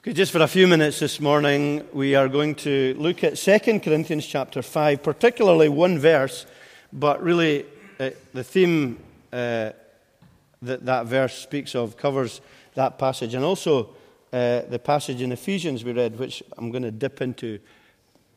Okay, 0.00 0.12
just 0.12 0.30
for 0.30 0.42
a 0.42 0.46
few 0.46 0.68
minutes 0.68 1.00
this 1.00 1.18
morning, 1.18 1.84
we 1.92 2.14
are 2.14 2.28
going 2.28 2.54
to 2.54 2.94
look 2.98 3.24
at 3.24 3.36
2 3.36 3.80
Corinthians 3.80 4.24
chapter 4.24 4.62
5, 4.62 5.02
particularly 5.02 5.68
one 5.68 5.98
verse, 5.98 6.46
but 6.92 7.20
really 7.20 7.66
uh, 7.98 8.10
the 8.32 8.44
theme 8.44 9.00
uh, 9.32 9.72
that 10.62 10.84
that 10.86 11.06
verse 11.06 11.36
speaks 11.36 11.74
of 11.74 11.96
covers 11.96 12.40
that 12.74 12.96
passage, 12.96 13.34
and 13.34 13.44
also 13.44 13.86
uh, 14.32 14.62
the 14.70 14.78
passage 14.78 15.20
in 15.20 15.32
Ephesians 15.32 15.82
we 15.82 15.90
read, 15.90 16.16
which 16.16 16.44
I'm 16.56 16.70
going 16.70 16.84
to 16.84 16.92
dip 16.92 17.20
into 17.20 17.58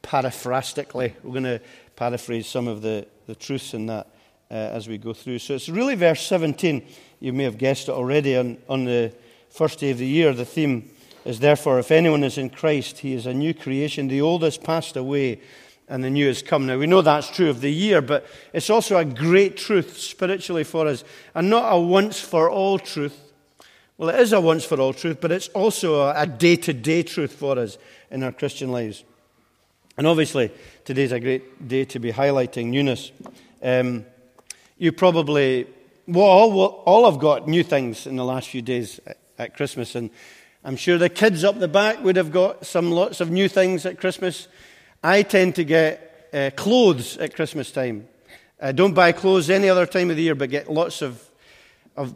paraphrastically. 0.02 1.14
We're 1.21 1.41
going 1.41 1.59
to 1.59 1.62
paraphrase 1.96 2.48
some 2.48 2.68
of 2.68 2.82
the, 2.82 3.05
the 3.28 3.36
truths 3.36 3.75
in 3.75 3.86
that 3.86 4.07
uh, 4.50 4.55
as 4.55 4.88
we 4.88 4.98
go 4.98 5.14
through. 5.14 5.38
So 5.38 5.54
it's 5.54 5.70
really 5.70 5.93
verse 5.93 6.25
17. 6.25 6.84
You 7.20 7.34
may 7.34 7.43
have 7.43 7.59
guessed 7.59 7.88
it 7.88 7.91
already 7.91 8.36
on, 8.36 8.57
on 8.68 8.86
the 8.86 9.14
first 9.52 9.78
day 9.78 9.91
of 9.91 10.00
the 10.00 10.07
year. 10.07 10.34
The 10.34 10.43
theme 10.43 10.89
is 11.25 11.39
therefore, 11.39 11.79
if 11.79 11.91
anyone 11.91 12.23
is 12.23 12.37
in 12.37 12.49
Christ, 12.49 12.99
he 12.99 13.14
is 13.14 13.25
a 13.25 13.33
new 13.33 13.54
creation. 13.54 14.07
The 14.07 14.21
old 14.21 14.43
has 14.43 14.57
passed 14.57 14.96
away 14.96 15.41
and 15.87 16.04
the 16.04 16.09
new 16.09 16.27
has 16.27 16.41
come. 16.41 16.65
Now, 16.65 16.77
we 16.77 16.87
know 16.87 17.01
that's 17.01 17.29
true 17.29 17.50
of 17.50 17.59
the 17.59 17.71
year, 17.71 18.01
but 18.01 18.25
it's 18.54 18.69
also 18.69 18.97
a 18.97 19.05
great 19.05 19.57
truth 19.57 19.97
spiritually 19.97 20.63
for 20.63 20.87
us, 20.87 21.04
and 21.36 21.49
not 21.49 21.69
a 21.69 21.79
once 21.79 22.19
for 22.19 22.49
all 22.49 22.79
truth. 22.79 23.19
Well, 23.97 24.10
it 24.10 24.19
is 24.19 24.32
a 24.32 24.39
once 24.39 24.63
for 24.63 24.79
all 24.79 24.93
truth, 24.93 25.19
but 25.19 25.32
it's 25.32 25.49
also 25.49 26.10
a 26.10 26.25
day 26.25 26.55
to 26.55 26.73
day 26.73 27.04
truth 27.04 27.33
for 27.33 27.60
us 27.60 27.77
in 28.10 28.24
our 28.24 28.32
Christian 28.32 28.71
lives. 28.71 29.04
And 29.97 30.07
obviously, 30.07 30.49
today's 30.85 31.11
a 31.11 31.19
great 31.19 31.68
day 31.68 31.83
to 31.85 31.99
be 31.99 32.13
highlighting 32.13 32.67
newness. 32.67 33.11
Um, 33.61 34.05
you 34.77 34.91
probably, 34.91 35.67
well, 36.08 36.25
all, 36.25 36.61
all 36.85 37.11
have 37.11 37.19
got 37.19 37.47
new 37.47 37.63
things 37.63 38.08
in 38.08 38.16
the 38.16 38.25
last 38.25 38.47
few 38.47 38.61
days 38.61 38.99
at, 39.38 39.55
Christmas, 39.55 39.94
and 39.94 40.09
I'm 40.64 40.75
sure 40.75 40.97
the 40.97 41.09
kids 41.09 41.44
up 41.44 41.58
the 41.59 41.67
back 41.67 42.03
would 42.03 42.16
have 42.16 42.31
got 42.31 42.66
some 42.66 42.92
lots 42.92 43.19
of 43.19 43.31
new 43.31 43.47
things 43.47 43.86
at 43.86 44.00
Christmas. 44.00 44.47
I 45.03 45.23
tend 45.23 45.55
to 45.55 45.63
get 45.63 46.30
uh, 46.33 46.52
clothes 46.55 47.17
at 47.17 47.35
Christmas 47.35 47.72
time. 47.72 48.08
I 48.61 48.72
don't 48.72 48.94
buy 48.94 49.11
clothes 49.11 49.50
any 49.50 49.69
other 49.69 49.88
time 49.88 50.11
of 50.11 50.17
the 50.17 50.22
year, 50.22 50.35
but 50.35 50.52
get 50.52 50.72
lots 50.72 51.02
of, 51.02 51.23
of 51.97 52.13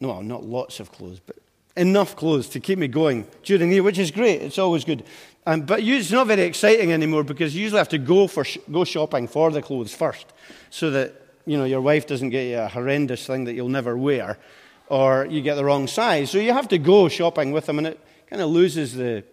no, 0.00 0.22
not 0.22 0.44
lots 0.44 0.80
of 0.80 0.90
clothes, 0.92 1.20
but 1.20 1.36
enough 1.76 2.16
clothes 2.16 2.48
to 2.50 2.60
keep 2.60 2.78
me 2.78 2.88
going 2.88 3.26
during 3.42 3.68
the 3.68 3.74
year, 3.74 3.82
which 3.82 3.98
is 3.98 4.10
great. 4.10 4.40
It's 4.40 4.58
always 4.58 4.84
good. 4.84 5.04
Um, 5.44 5.62
but 5.62 5.80
it's 5.82 6.10
not 6.10 6.26
very 6.26 6.42
exciting 6.42 6.90
anymore 6.90 7.22
because 7.22 7.54
you 7.54 7.62
usually 7.62 7.78
have 7.78 7.90
to 7.90 7.98
go, 7.98 8.26
for 8.28 8.44
sh- 8.44 8.58
go 8.72 8.84
shopping 8.84 9.28
for 9.28 9.50
the 9.50 9.60
clothes 9.60 9.94
first 9.94 10.32
so 10.70 10.90
that 10.90 11.20
you 11.44 11.58
know, 11.58 11.64
your 11.64 11.82
wife 11.82 12.06
doesn't 12.06 12.30
get 12.30 12.44
you 12.44 12.58
a 12.58 12.68
horrendous 12.68 13.26
thing 13.26 13.44
that 13.44 13.52
you'll 13.52 13.68
never 13.68 13.94
wear 13.94 14.38
or 14.88 15.26
you 15.26 15.40
get 15.40 15.54
the 15.54 15.64
wrong 15.64 15.86
size. 15.86 16.30
So 16.30 16.38
you 16.38 16.52
have 16.52 16.68
to 16.68 16.78
go 16.78 17.08
shopping 17.08 17.52
with 17.52 17.66
them, 17.66 17.78
and 17.78 17.86
it 17.86 18.00
kind 18.28 18.42
of 18.42 18.50
loses 18.50 18.94
the, 18.94 19.24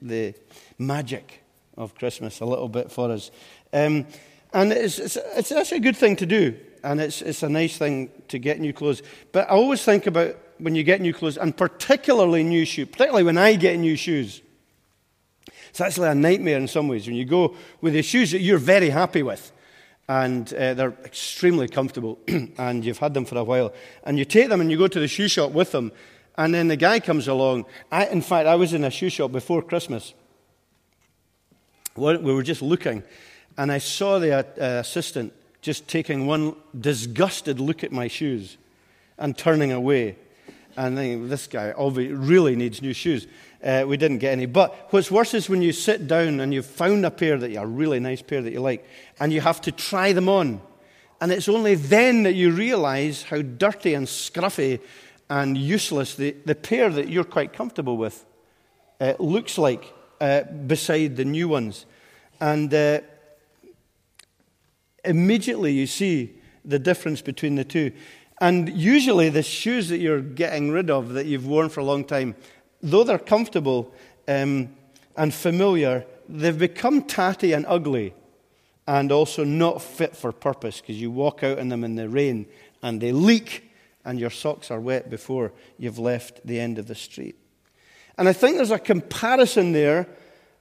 the 0.00 0.34
magic 0.78 1.42
of 1.76 1.94
Christmas 1.94 2.40
a 2.40 2.44
little 2.44 2.68
bit 2.68 2.90
for 2.90 3.10
us. 3.10 3.30
Um, 3.72 4.06
and 4.52 4.72
it's, 4.72 4.98
it's, 4.98 5.16
it's, 5.36 5.48
that's 5.48 5.72
a 5.72 5.80
good 5.80 5.96
thing 5.96 6.16
to 6.16 6.26
do, 6.26 6.56
and 6.82 7.00
it's, 7.00 7.22
it's 7.22 7.42
a 7.42 7.48
nice 7.48 7.76
thing 7.76 8.10
to 8.28 8.38
get 8.38 8.60
new 8.60 8.72
clothes. 8.72 9.02
But 9.32 9.48
I 9.48 9.54
always 9.54 9.82
think 9.84 10.06
about 10.06 10.36
when 10.58 10.74
you 10.74 10.84
get 10.84 11.00
new 11.00 11.14
clothes, 11.14 11.38
and 11.38 11.56
particularly 11.56 12.44
new 12.44 12.64
shoes, 12.64 12.88
particularly 12.88 13.24
when 13.24 13.38
I 13.38 13.54
get 13.54 13.78
new 13.78 13.96
shoes. 13.96 14.42
It's 15.70 15.80
actually 15.80 16.08
a 16.08 16.14
nightmare 16.14 16.58
in 16.58 16.68
some 16.68 16.86
ways 16.86 17.06
when 17.06 17.16
you 17.16 17.24
go 17.24 17.56
with 17.80 17.94
the 17.94 18.02
shoes 18.02 18.30
that 18.32 18.40
you're 18.40 18.58
very 18.58 18.90
happy 18.90 19.22
with 19.22 19.50
and 20.08 20.52
uh, 20.54 20.74
they're 20.74 20.94
extremely 21.04 21.68
comfortable, 21.68 22.18
and 22.58 22.84
you've 22.84 22.98
had 22.98 23.14
them 23.14 23.24
for 23.24 23.38
a 23.38 23.44
while. 23.44 23.72
And 24.04 24.18
you 24.18 24.24
take 24.24 24.48
them 24.48 24.60
and 24.60 24.70
you 24.70 24.78
go 24.78 24.88
to 24.88 25.00
the 25.00 25.08
shoe 25.08 25.28
shop 25.28 25.52
with 25.52 25.72
them, 25.72 25.92
and 26.36 26.54
then 26.54 26.68
the 26.68 26.76
guy 26.76 27.00
comes 27.00 27.28
along. 27.28 27.66
I, 27.90 28.06
in 28.06 28.22
fact, 28.22 28.46
I 28.46 28.56
was 28.56 28.72
in 28.72 28.84
a 28.84 28.90
shoe 28.90 29.10
shop 29.10 29.32
before 29.32 29.62
Christmas. 29.62 30.14
We 31.96 32.16
were 32.16 32.42
just 32.42 32.62
looking, 32.62 33.02
and 33.58 33.70
I 33.70 33.78
saw 33.78 34.18
the 34.18 34.38
uh, 34.38 34.80
assistant 34.80 35.32
just 35.60 35.86
taking 35.86 36.26
one 36.26 36.56
disgusted 36.78 37.60
look 37.60 37.84
at 37.84 37.92
my 37.92 38.08
shoes 38.08 38.56
and 39.18 39.36
turning 39.36 39.72
away. 39.72 40.16
And 40.76 40.96
this 41.30 41.46
guy 41.46 41.72
obviously 41.76 42.14
really 42.14 42.56
needs 42.56 42.80
new 42.80 42.94
shoes. 42.94 43.26
Uh, 43.62 43.84
we 43.86 43.96
didn't 43.96 44.18
get 44.18 44.32
any. 44.32 44.46
But 44.46 44.74
what's 44.90 45.10
worse 45.10 45.34
is 45.34 45.48
when 45.48 45.62
you 45.62 45.72
sit 45.72 46.08
down 46.08 46.40
and 46.40 46.52
you've 46.52 46.66
found 46.66 47.06
a 47.06 47.10
pair 47.10 47.38
that 47.38 47.50
you, 47.50 47.58
are 47.58 47.64
a 47.64 47.68
really 47.68 48.00
nice 48.00 48.20
pair 48.20 48.42
that 48.42 48.52
you 48.52 48.60
like, 48.60 48.84
and 49.20 49.32
you 49.32 49.40
have 49.40 49.60
to 49.62 49.72
try 49.72 50.12
them 50.12 50.28
on. 50.28 50.60
And 51.20 51.30
it's 51.30 51.48
only 51.48 51.76
then 51.76 52.24
that 52.24 52.34
you 52.34 52.50
realize 52.50 53.22
how 53.22 53.42
dirty 53.42 53.94
and 53.94 54.06
scruffy 54.06 54.80
and 55.30 55.56
useless 55.56 56.16
the, 56.16 56.36
the 56.44 56.56
pair 56.56 56.90
that 56.90 57.08
you're 57.08 57.22
quite 57.22 57.52
comfortable 57.52 57.96
with 57.96 58.24
uh, 59.00 59.14
looks 59.20 59.56
like 59.56 59.92
uh, 60.20 60.42
beside 60.42 61.16
the 61.16 61.24
new 61.24 61.48
ones. 61.48 61.86
And 62.40 62.74
uh, 62.74 63.00
immediately 65.04 65.72
you 65.72 65.86
see 65.86 66.34
the 66.64 66.78
difference 66.78 67.22
between 67.22 67.54
the 67.54 67.64
two. 67.64 67.92
And 68.40 68.68
usually, 68.68 69.28
the 69.28 69.42
shoes 69.42 69.88
that 69.88 69.98
you're 69.98 70.20
getting 70.20 70.72
rid 70.72 70.90
of 70.90 71.10
that 71.10 71.26
you've 71.26 71.46
worn 71.46 71.68
for 71.68 71.78
a 71.78 71.84
long 71.84 72.04
time 72.04 72.34
though 72.82 73.04
they're 73.04 73.18
comfortable 73.18 73.92
um, 74.28 74.70
and 75.16 75.32
familiar, 75.32 76.04
they've 76.28 76.58
become 76.58 77.02
tatty 77.02 77.52
and 77.52 77.64
ugly 77.66 78.14
and 78.86 79.12
also 79.12 79.44
not 79.44 79.80
fit 79.80 80.16
for 80.16 80.32
purpose 80.32 80.80
because 80.80 81.00
you 81.00 81.10
walk 81.10 81.42
out 81.42 81.58
in 81.58 81.68
them 81.68 81.84
in 81.84 81.94
the 81.94 82.08
rain 82.08 82.46
and 82.82 83.00
they 83.00 83.12
leak 83.12 83.70
and 84.04 84.18
your 84.18 84.30
socks 84.30 84.70
are 84.70 84.80
wet 84.80 85.08
before 85.08 85.52
you've 85.78 85.98
left 85.98 86.44
the 86.44 86.58
end 86.58 86.78
of 86.78 86.88
the 86.88 86.94
street. 86.94 87.36
And 88.18 88.28
I 88.28 88.32
think 88.32 88.56
there's 88.56 88.70
a 88.70 88.78
comparison 88.78 89.72
there 89.72 90.08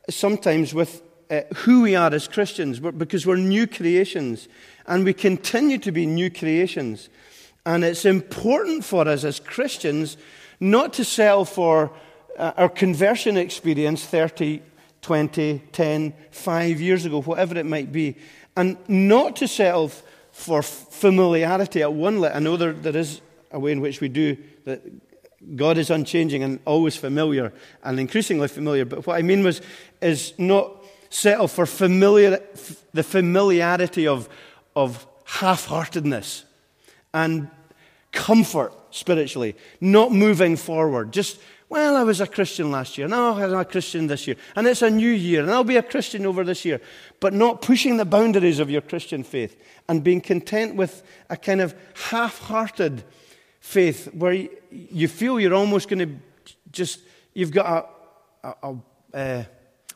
sometimes 0.10 0.74
with 0.74 1.02
uh, 1.30 1.42
who 1.56 1.82
we 1.82 1.96
are 1.96 2.14
as 2.14 2.28
Christians 2.28 2.80
because 2.80 3.26
we're 3.26 3.38
new 3.38 3.66
creations 3.66 4.48
and 4.86 5.06
we 5.06 5.14
continue 5.14 5.78
to 5.80 5.92
be 5.92 6.06
new 6.06 6.30
creations. 6.30 7.10
And 7.66 7.84
it's 7.84 8.06
important 8.06 8.84
for 8.84 9.08
us 9.08 9.24
as 9.24 9.40
Christians 9.40 10.18
not 10.60 10.94
to 10.94 11.04
settle 11.04 11.46
for 11.46 11.92
uh, 12.38 12.54
our 12.58 12.70
conversion 12.70 13.38
experience 13.38 14.06
30, 14.06 14.62
20, 15.02 15.62
10, 15.72 16.14
5 16.32 16.82
years 16.82 17.06
ago, 17.06 17.22
whatever 17.22 17.58
it 17.58 17.66
might 17.66 17.92
be, 17.92 18.16
and 18.56 18.78
not 18.88 19.36
to 19.38 19.48
settle 19.48 19.92
for 20.32 20.62
familiarity 20.62 21.82
at 21.82 21.94
one 21.94 22.20
level. 22.20 22.38
I 22.38 22.40
know 22.40 22.58
there, 22.58 22.74
there 22.74 22.96
is 22.96 23.22
a 23.52 23.60
way 23.60 23.72
in 23.72 23.82
which 23.82 24.02
we 24.02 24.10
do 24.10 24.38
that. 24.66 24.82
God 25.56 25.80
is 25.80 25.90
unchanging 25.90 26.44
and 26.44 26.60
always 26.66 26.96
familiar 26.96 27.52
and 27.84 28.00
increasingly 28.00 28.48
familiar. 28.48 28.86
But 28.86 29.08
what 29.08 29.18
I 29.18 29.24
mean 29.24 29.44
was, 29.44 29.62
is 30.00 30.34
not 30.38 30.72
settle 31.10 31.48
for 31.48 31.66
familiar, 31.66 32.40
the 32.94 33.04
familiarity 33.04 34.08
of, 34.08 34.30
of 34.76 35.06
half 35.26 35.66
heartedness 35.66 36.46
and 37.14 37.50
comfort 38.12 38.74
spiritually, 38.92 39.56
not 39.80 40.12
moving 40.12 40.56
forward, 40.56 41.12
just 41.12 41.40
well, 41.72 41.96
I 41.96 42.04
was 42.04 42.20
a 42.20 42.28
Christian 42.28 42.70
last 42.70 42.98
year. 42.98 43.08
Now 43.08 43.34
I'm 43.34 43.54
a 43.54 43.64
Christian 43.64 44.08
this 44.08 44.28
year. 44.28 44.36
And 44.58 44.68
it's 44.68 44.82
a 44.82 44.90
new 44.90 45.10
year. 45.10 45.42
And 45.42 45.50
I'll 45.50 45.64
be 45.64 45.78
a 45.78 45.82
Christian 45.82 46.26
over 46.26 46.44
this 46.44 46.66
year. 46.66 46.82
But 47.22 47.34
not 47.34 47.62
pushing 47.62 47.96
the 47.96 48.04
boundaries 48.04 48.60
of 48.60 48.70
your 48.70 48.82
Christian 48.82 49.24
faith 49.24 49.56
and 49.88 50.04
being 50.04 50.20
content 50.20 50.76
with 50.76 51.02
a 51.30 51.38
kind 51.38 51.62
of 51.62 51.74
half 52.10 52.40
hearted 52.40 53.06
faith 53.62 54.14
where 54.14 54.34
you 54.70 55.08
feel 55.08 55.40
you're 55.40 55.54
almost 55.54 55.88
going 55.88 56.00
to 56.00 56.54
just, 56.74 57.00
you've 57.34 57.52
got 57.52 57.88
a, 58.44 58.48
a, 58.50 58.76
a 59.14 59.18
uh, 59.18 59.44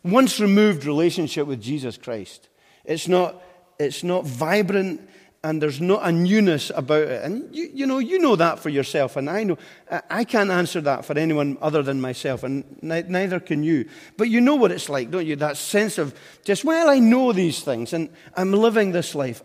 once 0.01 0.39
removed 0.39 0.85
relationship 0.85 1.45
with 1.45 1.61
Jesus 1.61 1.97
Christ. 1.97 2.47
It's 2.85 3.09
not, 3.09 3.43
it's 3.77 4.01
not 4.01 4.25
vibrant 4.25 5.09
and 5.45 5.61
there's 5.61 5.79
not 5.79 6.01
a 6.03 6.11
newness 6.11 6.71
about 6.73 7.03
it. 7.03 7.23
And 7.23 7.55
you, 7.55 7.69
you 7.71 7.85
know, 7.85 7.99
you 7.99 8.17
know 8.17 8.35
that 8.35 8.57
for 8.57 8.69
yourself, 8.69 9.15
and 9.15 9.29
I 9.29 9.43
know 9.43 9.59
I 10.09 10.23
can't 10.23 10.49
answer 10.49 10.81
that 10.81 11.05
for 11.05 11.15
anyone 11.15 11.59
other 11.61 11.83
than 11.83 12.01
myself, 12.01 12.43
and 12.43 12.65
neither 12.81 13.39
can 13.39 13.63
you. 13.63 13.87
But 14.17 14.29
you 14.29 14.41
know 14.41 14.55
what 14.55 14.71
it's 14.71 14.89
like, 14.89 15.11
don't 15.11 15.25
you? 15.25 15.35
That 15.35 15.57
sense 15.57 15.99
of 15.99 16.19
just, 16.43 16.65
well, 16.65 16.89
I 16.89 16.97
know 16.97 17.31
these 17.31 17.63
things, 17.63 17.93
and 17.93 18.09
I'm 18.35 18.53
living 18.53 18.91
this 18.91 19.13
life. 19.13 19.43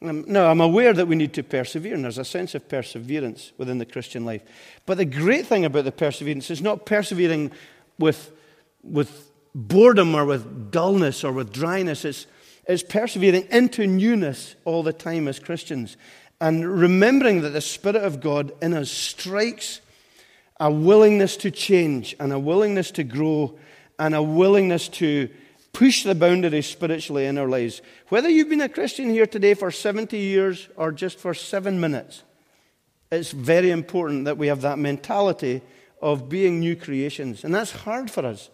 Um, 0.00 0.24
now, 0.26 0.50
I'm 0.50 0.62
aware 0.62 0.94
that 0.94 1.06
we 1.06 1.16
need 1.16 1.34
to 1.34 1.42
persevere, 1.42 1.94
and 1.94 2.04
there's 2.04 2.16
a 2.16 2.24
sense 2.24 2.54
of 2.54 2.66
perseverance 2.66 3.52
within 3.58 3.76
the 3.76 3.84
Christian 3.84 4.24
life. 4.24 4.42
But 4.86 4.96
the 4.96 5.04
great 5.04 5.46
thing 5.46 5.66
about 5.66 5.84
the 5.84 5.92
perseverance 5.92 6.50
is 6.50 6.62
not 6.62 6.86
persevering 6.86 7.52
with, 7.98 8.32
with 8.82 9.30
boredom 9.54 10.14
or 10.14 10.24
with 10.24 10.70
dullness 10.70 11.22
or 11.22 11.32
with 11.32 11.52
dryness. 11.52 12.06
It's 12.06 12.26
is 12.66 12.82
persevering 12.82 13.48
into 13.50 13.86
newness 13.86 14.54
all 14.64 14.82
the 14.82 14.92
time 14.92 15.28
as 15.28 15.38
Christians 15.38 15.96
and 16.40 16.80
remembering 16.80 17.42
that 17.42 17.50
the 17.50 17.60
Spirit 17.60 18.02
of 18.02 18.20
God 18.20 18.52
in 18.60 18.74
us 18.74 18.90
strikes 18.90 19.80
a 20.58 20.70
willingness 20.70 21.36
to 21.38 21.50
change 21.50 22.14
and 22.20 22.32
a 22.32 22.38
willingness 22.38 22.90
to 22.92 23.04
grow 23.04 23.56
and 23.98 24.14
a 24.14 24.22
willingness 24.22 24.88
to 24.88 25.28
push 25.72 26.02
the 26.04 26.14
boundaries 26.14 26.66
spiritually 26.66 27.26
in 27.26 27.38
our 27.38 27.48
lives. 27.48 27.80
Whether 28.08 28.28
you've 28.28 28.48
been 28.48 28.60
a 28.60 28.68
Christian 28.68 29.10
here 29.10 29.26
today 29.26 29.54
for 29.54 29.70
70 29.70 30.16
years 30.16 30.68
or 30.76 30.92
just 30.92 31.18
for 31.18 31.34
seven 31.34 31.80
minutes, 31.80 32.22
it's 33.10 33.32
very 33.32 33.70
important 33.70 34.24
that 34.24 34.38
we 34.38 34.48
have 34.48 34.62
that 34.62 34.78
mentality 34.78 35.62
of 36.00 36.28
being 36.28 36.60
new 36.60 36.76
creations. 36.76 37.44
And 37.44 37.54
that's 37.54 37.70
hard 37.70 38.10
for 38.10 38.26
us. 38.26 38.50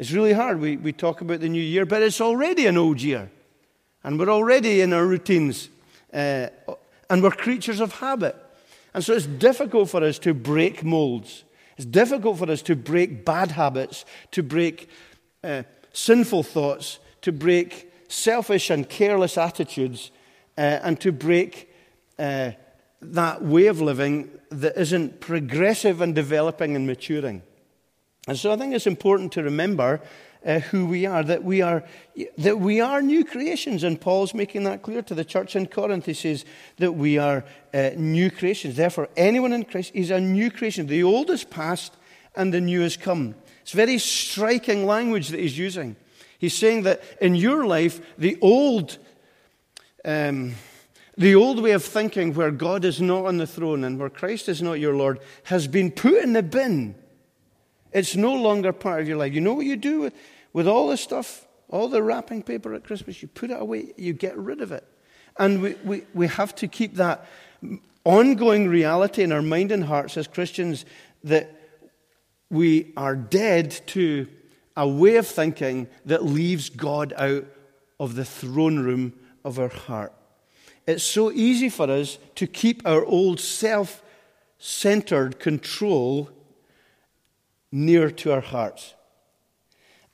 It's 0.00 0.12
really 0.12 0.32
hard. 0.32 0.62
We, 0.62 0.78
we 0.78 0.94
talk 0.94 1.20
about 1.20 1.40
the 1.40 1.48
new 1.50 1.62
year, 1.62 1.84
but 1.84 2.00
it's 2.00 2.22
already 2.22 2.66
an 2.66 2.78
old 2.78 3.02
year. 3.02 3.30
And 4.02 4.18
we're 4.18 4.30
already 4.30 4.80
in 4.80 4.94
our 4.94 5.04
routines. 5.04 5.68
Uh, 6.10 6.46
and 7.10 7.22
we're 7.22 7.32
creatures 7.32 7.80
of 7.80 7.92
habit. 7.96 8.34
And 8.94 9.04
so 9.04 9.12
it's 9.12 9.26
difficult 9.26 9.90
for 9.90 10.02
us 10.02 10.18
to 10.20 10.32
break 10.32 10.82
molds. 10.82 11.44
It's 11.76 11.84
difficult 11.84 12.38
for 12.38 12.50
us 12.50 12.62
to 12.62 12.76
break 12.76 13.26
bad 13.26 13.50
habits, 13.50 14.06
to 14.30 14.42
break 14.42 14.88
uh, 15.44 15.64
sinful 15.92 16.44
thoughts, 16.44 16.98
to 17.20 17.30
break 17.30 17.92
selfish 18.08 18.70
and 18.70 18.88
careless 18.88 19.36
attitudes, 19.36 20.12
uh, 20.56 20.80
and 20.82 20.98
to 21.02 21.12
break 21.12 21.70
uh, 22.18 22.52
that 23.02 23.42
way 23.42 23.66
of 23.66 23.82
living 23.82 24.30
that 24.48 24.80
isn't 24.80 25.20
progressive 25.20 26.00
and 26.00 26.14
developing 26.14 26.74
and 26.74 26.86
maturing. 26.86 27.42
And 28.30 28.38
so 28.38 28.52
I 28.52 28.56
think 28.56 28.72
it's 28.72 28.86
important 28.86 29.32
to 29.32 29.42
remember 29.42 30.00
uh, 30.46 30.60
who 30.60 30.86
we 30.86 31.04
are, 31.04 31.24
that 31.24 31.42
we 31.42 31.62
are, 31.62 31.82
that 32.38 32.60
we 32.60 32.80
are 32.80 33.02
new 33.02 33.24
creations. 33.24 33.82
And 33.82 34.00
Paul's 34.00 34.34
making 34.34 34.62
that 34.62 34.82
clear 34.82 35.02
to 35.02 35.16
the 35.16 35.24
church 35.24 35.56
in 35.56 35.66
Corinth. 35.66 36.06
He 36.06 36.14
says 36.14 36.44
that 36.76 36.92
we 36.92 37.18
are 37.18 37.44
uh, 37.74 37.90
new 37.96 38.30
creations. 38.30 38.76
Therefore, 38.76 39.08
anyone 39.16 39.52
in 39.52 39.64
Christ 39.64 39.90
is 39.96 40.12
a 40.12 40.20
new 40.20 40.48
creation. 40.48 40.86
The 40.86 41.02
old 41.02 41.28
is 41.28 41.42
past 41.42 41.96
and 42.36 42.54
the 42.54 42.60
new 42.60 42.82
has 42.82 42.96
come. 42.96 43.34
It's 43.62 43.72
very 43.72 43.98
striking 43.98 44.86
language 44.86 45.30
that 45.30 45.40
he's 45.40 45.58
using. 45.58 45.96
He's 46.38 46.54
saying 46.54 46.84
that 46.84 47.02
in 47.20 47.34
your 47.34 47.66
life, 47.66 48.00
the 48.16 48.38
old, 48.40 48.96
um, 50.04 50.54
the 51.16 51.34
old 51.34 51.60
way 51.60 51.72
of 51.72 51.84
thinking 51.84 52.32
where 52.34 52.52
God 52.52 52.84
is 52.84 53.00
not 53.00 53.26
on 53.26 53.38
the 53.38 53.46
throne 53.48 53.82
and 53.82 53.98
where 53.98 54.08
Christ 54.08 54.48
is 54.48 54.62
not 54.62 54.74
your 54.74 54.94
Lord 54.94 55.18
has 55.42 55.66
been 55.66 55.90
put 55.90 56.22
in 56.22 56.34
the 56.34 56.44
bin. 56.44 56.94
It's 57.92 58.16
no 58.16 58.34
longer 58.34 58.72
part 58.72 59.00
of 59.00 59.08
your 59.08 59.16
life. 59.16 59.32
You 59.32 59.40
know 59.40 59.54
what 59.54 59.66
you 59.66 59.76
do 59.76 60.00
with, 60.00 60.14
with 60.52 60.68
all 60.68 60.88
this 60.88 61.00
stuff, 61.00 61.46
all 61.68 61.88
the 61.88 62.02
wrapping 62.02 62.42
paper 62.42 62.74
at 62.74 62.84
Christmas? 62.84 63.22
You 63.22 63.28
put 63.28 63.50
it 63.50 63.60
away, 63.60 63.92
you 63.96 64.12
get 64.12 64.36
rid 64.36 64.60
of 64.60 64.72
it. 64.72 64.86
And 65.38 65.60
we, 65.62 65.74
we, 65.84 66.02
we 66.14 66.26
have 66.28 66.54
to 66.56 66.68
keep 66.68 66.96
that 66.96 67.26
ongoing 68.04 68.68
reality 68.68 69.22
in 69.22 69.32
our 69.32 69.42
mind 69.42 69.72
and 69.72 69.84
hearts 69.84 70.16
as 70.16 70.26
Christians 70.26 70.84
that 71.24 71.60
we 72.50 72.92
are 72.96 73.14
dead 73.14 73.70
to 73.88 74.26
a 74.76 74.88
way 74.88 75.16
of 75.16 75.26
thinking 75.26 75.88
that 76.06 76.24
leaves 76.24 76.68
God 76.68 77.12
out 77.16 77.44
of 77.98 78.14
the 78.14 78.24
throne 78.24 78.78
room 78.78 79.12
of 79.44 79.58
our 79.58 79.68
heart. 79.68 80.12
It's 80.86 81.04
so 81.04 81.30
easy 81.30 81.68
for 81.68 81.90
us 81.90 82.18
to 82.36 82.46
keep 82.46 82.86
our 82.86 83.04
old 83.04 83.40
self 83.40 84.02
centered 84.58 85.38
control 85.38 86.30
near 87.72 88.10
to 88.10 88.32
our 88.32 88.40
hearts. 88.40 88.94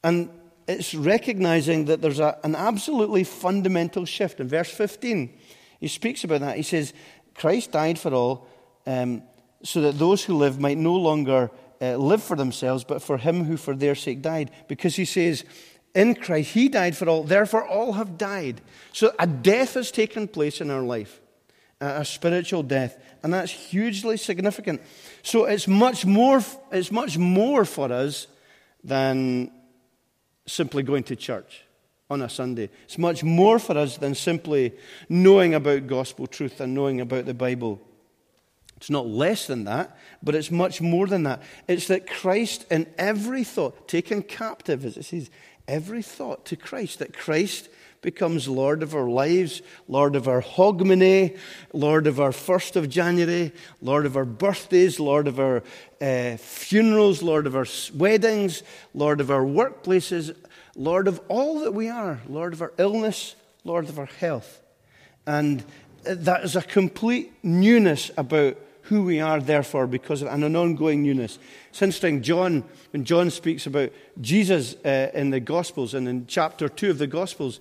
And 0.02 0.30
it's 0.68 0.94
recognizing 0.94 1.86
that 1.86 2.02
there's 2.02 2.20
a, 2.20 2.38
an 2.44 2.54
absolutely 2.54 3.24
fundamental 3.24 4.04
shift. 4.04 4.40
In 4.40 4.48
verse 4.48 4.70
15, 4.70 5.32
he 5.80 5.88
speaks 5.88 6.24
about 6.24 6.40
that. 6.40 6.56
He 6.56 6.62
says, 6.62 6.92
Christ 7.34 7.72
died 7.72 7.98
for 7.98 8.12
all, 8.12 8.48
um, 8.86 9.22
so 9.62 9.80
that 9.82 9.98
those 9.98 10.24
who 10.24 10.36
live 10.36 10.58
might 10.58 10.78
no 10.78 10.94
longer 10.94 11.50
uh, 11.80 11.96
live 11.96 12.22
for 12.22 12.36
themselves, 12.36 12.84
but 12.84 13.02
for 13.02 13.18
him 13.18 13.44
who 13.44 13.56
for 13.56 13.74
their 13.74 13.94
sake 13.94 14.22
died. 14.22 14.50
Because 14.68 14.96
he 14.96 15.04
says, 15.04 15.44
in 15.94 16.14
Christ, 16.14 16.52
he 16.52 16.68
died 16.68 16.96
for 16.96 17.08
all, 17.08 17.22
therefore 17.22 17.66
all 17.66 17.94
have 17.94 18.18
died. 18.18 18.60
So 18.92 19.12
a 19.18 19.26
death 19.26 19.74
has 19.74 19.90
taken 19.90 20.28
place 20.28 20.60
in 20.60 20.70
our 20.70 20.82
life, 20.82 21.20
a 21.80 22.04
spiritual 22.04 22.62
death, 22.62 22.98
and 23.22 23.34
that's 23.34 23.50
hugely 23.50 24.16
significant. 24.16 24.80
So 25.22 25.44
it's 25.44 25.68
much 25.68 26.06
more, 26.06 26.42
it's 26.72 26.90
much 26.90 27.18
more 27.18 27.64
for 27.64 27.92
us 27.92 28.26
than 28.82 29.50
simply 30.46 30.82
going 30.82 31.02
to 31.04 31.16
church 31.16 31.62
on 32.08 32.22
a 32.22 32.28
Sunday. 32.28 32.70
It's 32.84 32.98
much 32.98 33.24
more 33.24 33.58
for 33.58 33.76
us 33.76 33.96
than 33.96 34.14
simply 34.14 34.74
knowing 35.08 35.54
about 35.54 35.86
gospel 35.86 36.26
truth 36.26 36.60
and 36.60 36.72
knowing 36.72 37.00
about 37.00 37.26
the 37.26 37.34
Bible. 37.34 37.80
It's 38.76 38.90
not 38.90 39.06
less 39.06 39.46
than 39.46 39.64
that, 39.64 39.96
but 40.22 40.34
it's 40.34 40.50
much 40.50 40.80
more 40.80 41.06
than 41.06 41.24
that. 41.24 41.42
It's 41.66 41.88
that 41.88 42.06
Christ, 42.06 42.66
in 42.70 42.86
every 42.98 43.42
thought, 43.42 43.88
taken 43.88 44.22
captive, 44.22 44.84
as 44.84 44.96
it 44.96 45.04
says, 45.04 45.30
every 45.66 46.02
thought 46.02 46.44
to 46.46 46.56
Christ, 46.56 47.00
that 47.00 47.12
Christ 47.12 47.68
becomes 48.00 48.48
Lord 48.48 48.82
of 48.82 48.94
our 48.94 49.08
lives, 49.08 49.62
Lord 49.88 50.16
of 50.16 50.28
our 50.28 50.42
hogmanay, 50.42 51.36
Lord 51.72 52.06
of 52.06 52.20
our 52.20 52.30
1st 52.30 52.76
of 52.76 52.88
January, 52.88 53.52
Lord 53.80 54.06
of 54.06 54.16
our 54.16 54.24
birthdays, 54.24 55.00
Lord 55.00 55.28
of 55.28 55.40
our 55.40 55.62
uh, 56.00 56.36
funerals, 56.36 57.22
Lord 57.22 57.46
of 57.46 57.56
our 57.56 57.66
weddings, 57.94 58.62
Lord 58.94 59.20
of 59.20 59.30
our 59.30 59.44
workplaces, 59.44 60.36
Lord 60.74 61.08
of 61.08 61.20
all 61.28 61.60
that 61.60 61.72
we 61.72 61.88
are, 61.88 62.20
Lord 62.28 62.52
of 62.52 62.62
our 62.62 62.72
illness, 62.78 63.34
Lord 63.64 63.88
of 63.88 63.98
our 63.98 64.06
health. 64.06 64.60
And 65.26 65.64
that 66.04 66.44
is 66.44 66.54
a 66.54 66.62
complete 66.62 67.32
newness 67.42 68.10
about 68.16 68.58
who 68.82 69.02
we 69.02 69.20
are, 69.20 69.40
therefore, 69.40 69.86
because 69.86 70.22
of 70.22 70.28
and 70.28 70.44
an 70.44 70.54
ongoing 70.54 71.02
newness. 71.02 71.38
It's 71.70 71.82
interesting, 71.82 72.22
John, 72.22 72.62
when 72.92 73.04
John 73.04 73.30
speaks 73.30 73.66
about 73.66 73.90
Jesus 74.20 74.76
uh, 74.84 75.10
in 75.12 75.30
the 75.30 75.40
Gospels 75.40 75.92
and 75.94 76.06
in 76.06 76.26
chapter 76.28 76.68
2 76.68 76.90
of 76.90 76.98
the 76.98 77.08
Gospels, 77.08 77.58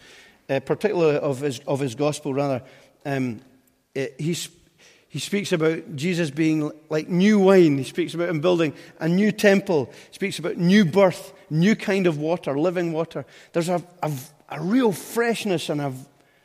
uh, 0.50 0.60
particularly 0.60 1.18
of 1.18 1.40
his, 1.40 1.60
of 1.68 1.80
his 1.80 1.96
Gospel, 1.96 2.34
rather, 2.34 2.64
um, 3.06 3.42
uh, 3.96 4.06
he, 4.18 4.36
he 5.08 5.20
speaks 5.20 5.52
about 5.52 5.96
Jesus 5.96 6.30
being 6.30 6.72
like 6.90 7.08
new 7.08 7.40
wine. 7.40 7.78
He 7.78 7.84
speaks 7.84 8.14
about 8.14 8.30
him 8.30 8.42
building 8.42 8.74
a 9.00 9.08
new 9.08 9.32
temple. 9.32 9.92
He 10.10 10.16
speaks 10.16 10.40
about 10.40 10.58
new 10.58 10.86
birth, 10.86 11.34
new 11.50 11.76
kind 11.76 12.08
of 12.08 12.18
water, 12.18 12.60
living 12.60 12.92
water. 12.92 13.26
There's 13.54 13.70
a, 13.70 13.84
a, 14.04 14.12
a 14.50 14.62
real 14.62 14.92
freshness 14.92 15.70
and 15.70 15.82
a, 15.82 15.94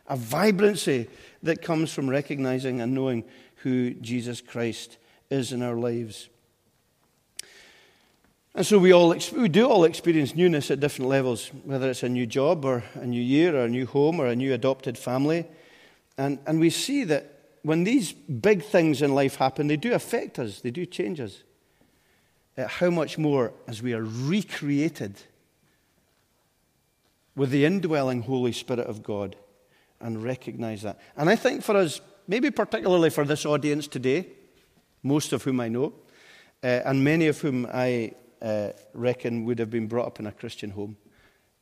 a 0.09 0.17
vibrancy 0.17 1.09
that 1.43 1.63
comes 1.63 1.93
from 1.93 2.09
recognizing 2.09 2.81
and 2.81 2.95
knowing 2.95 3.25
who 3.57 3.95
Jesus 3.95 4.41
Christ 4.41 4.99
is 5.31 5.53
in 5.53 5.63
our 5.63 5.77
lives. 5.77 6.29
And 8.55 8.67
so 8.67 8.79
we, 8.79 8.93
all, 8.93 9.15
we 9.37 9.49
do 9.49 9.69
all 9.69 9.85
experience 9.85 10.35
newness 10.35 10.71
at 10.71 10.81
different 10.81 11.09
levels, 11.09 11.51
whether 11.65 11.89
it's 11.89 12.03
a 12.03 12.09
new 12.09 12.27
job 12.27 12.65
or 12.65 12.83
a 12.95 13.07
new 13.07 13.23
year 13.23 13.57
or 13.57 13.65
a 13.65 13.69
new 13.69 13.87
home 13.87 14.21
or 14.21 14.27
a 14.27 14.35
new 14.35 14.53
adopted 14.53 14.99
family. 14.99 15.47
And, 16.19 16.41
and 16.47 16.59
we 16.59 16.71
see 16.71 17.05
that 17.05 17.41
when 17.63 17.85
these 17.85 18.13
big 18.13 18.65
things 18.65 19.03
in 19.03 19.15
life 19.15 19.37
happen, 19.37 19.69
they 19.69 19.77
do 19.77 19.93
affect 19.93 20.39
us, 20.39 20.61
they 20.61 20.71
do 20.71 20.85
change 20.85 21.21
us. 21.21 21.43
How 22.59 22.91
much 22.91 23.17
more 23.17 23.53
as 23.69 23.83
we 23.83 23.95
are 23.95 24.05
recreated 24.05 25.15
with 27.37 27.51
the 27.51 27.65
indwelling 27.65 28.23
Holy 28.23 28.53
Spirit 28.53 28.87
of 28.87 29.03
God 29.03 29.37
and 30.01 30.23
recognize 30.23 30.83
that. 30.83 30.99
And 31.17 31.31
I 31.31 31.37
think 31.37 31.63
for 31.63 31.77
us, 31.77 32.01
maybe 32.27 32.51
particularly 32.51 33.11
for 33.11 33.25
this 33.25 33.47
audience 33.47 33.87
today, 33.87 34.27
most 35.03 35.33
of 35.33 35.45
whom 35.45 35.61
I 35.61 35.69
know, 35.69 35.95
uh, 36.63 36.67
and 36.85 37.03
many 37.03 37.29
of 37.29 37.41
whom 37.41 37.67
I 37.73 38.13
uh, 38.43 38.71
reckon 38.95 39.45
would 39.45 39.59
have 39.59 39.71
been 39.71 39.87
brought 39.87 40.07
up 40.07 40.21
in 40.21 40.27
a 40.27 40.33
Christian 40.33 40.71
home, 40.71 40.97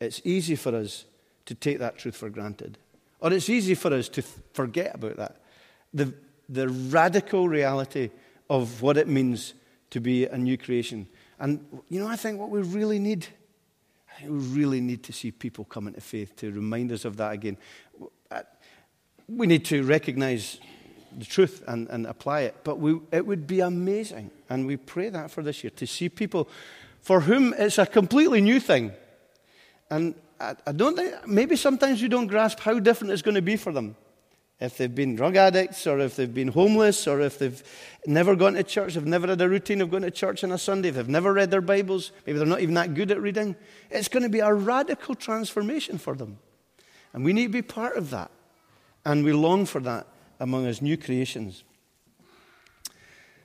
it's 0.00 0.20
easy 0.24 0.56
for 0.56 0.74
us 0.74 1.04
to 1.46 1.54
take 1.54 1.78
that 1.78 1.98
truth 1.98 2.16
for 2.16 2.30
granted. 2.30 2.78
Or 3.20 3.32
it's 3.32 3.48
easy 3.48 3.74
for 3.74 3.92
us 3.92 4.08
to 4.10 4.22
forget 4.22 4.94
about 4.94 5.16
that. 5.16 5.36
The, 5.92 6.14
the 6.48 6.68
radical 6.68 7.48
reality 7.48 8.10
of 8.48 8.80
what 8.80 8.96
it 8.96 9.08
means 9.08 9.54
to 9.90 10.00
be 10.00 10.26
a 10.26 10.38
new 10.38 10.56
creation. 10.56 11.08
And, 11.40 11.64
you 11.88 12.00
know, 12.00 12.06
I 12.06 12.16
think 12.16 12.38
what 12.38 12.50
we 12.50 12.60
really 12.62 12.98
need, 12.98 13.26
we 14.22 14.28
really 14.28 14.80
need 14.80 15.02
to 15.04 15.12
see 15.12 15.30
people 15.30 15.64
come 15.64 15.88
into 15.88 16.00
faith 16.00 16.36
to 16.36 16.52
remind 16.52 16.92
us 16.92 17.04
of 17.04 17.16
that 17.16 17.32
again 17.32 17.56
we 19.28 19.46
need 19.46 19.64
to 19.66 19.82
recognize 19.82 20.58
the 21.16 21.24
truth 21.24 21.62
and, 21.66 21.88
and 21.88 22.06
apply 22.06 22.42
it. 22.42 22.56
But 22.64 22.78
we, 22.78 23.00
it 23.12 23.26
would 23.26 23.46
be 23.46 23.60
amazing, 23.60 24.30
and 24.48 24.66
we 24.66 24.76
pray 24.76 25.08
that 25.10 25.30
for 25.30 25.42
this 25.42 25.62
year, 25.62 25.70
to 25.76 25.86
see 25.86 26.08
people 26.08 26.48
for 27.00 27.20
whom 27.20 27.54
it's 27.56 27.78
a 27.78 27.86
completely 27.86 28.40
new 28.40 28.60
thing. 28.60 28.92
And 29.90 30.14
I, 30.40 30.54
I 30.66 30.72
don't 30.72 30.96
think, 30.96 31.26
maybe 31.26 31.56
sometimes 31.56 32.02
you 32.02 32.08
don't 32.08 32.26
grasp 32.26 32.60
how 32.60 32.78
different 32.78 33.12
it's 33.12 33.22
going 33.22 33.36
to 33.36 33.42
be 33.42 33.56
for 33.56 33.72
them. 33.72 33.96
If 34.60 34.76
they've 34.76 34.92
been 34.92 35.14
drug 35.14 35.36
addicts, 35.36 35.86
or 35.86 36.00
if 36.00 36.16
they've 36.16 36.34
been 36.34 36.48
homeless, 36.48 37.06
or 37.06 37.20
if 37.20 37.38
they've 37.38 37.62
never 38.06 38.34
gone 38.34 38.54
to 38.54 38.64
church, 38.64 38.94
they've 38.94 39.06
never 39.06 39.28
had 39.28 39.40
a 39.40 39.48
routine 39.48 39.80
of 39.80 39.90
going 39.90 40.02
to 40.02 40.10
church 40.10 40.42
on 40.42 40.50
a 40.50 40.58
Sunday, 40.58 40.88
if 40.88 40.96
they've 40.96 41.08
never 41.08 41.32
read 41.32 41.52
their 41.52 41.60
Bibles, 41.60 42.10
maybe 42.26 42.38
they're 42.38 42.46
not 42.46 42.60
even 42.60 42.74
that 42.74 42.94
good 42.94 43.12
at 43.12 43.20
reading, 43.20 43.54
it's 43.88 44.08
going 44.08 44.24
to 44.24 44.28
be 44.28 44.40
a 44.40 44.52
radical 44.52 45.14
transformation 45.14 45.96
for 45.96 46.16
them. 46.16 46.38
And 47.12 47.24
we 47.24 47.32
need 47.32 47.46
to 47.46 47.52
be 47.52 47.62
part 47.62 47.96
of 47.96 48.10
that. 48.10 48.32
And 49.04 49.24
we 49.24 49.32
long 49.32 49.64
for 49.64 49.80
that 49.80 50.08
among 50.40 50.66
us 50.66 50.80
new 50.80 50.96
creations. 50.96 51.64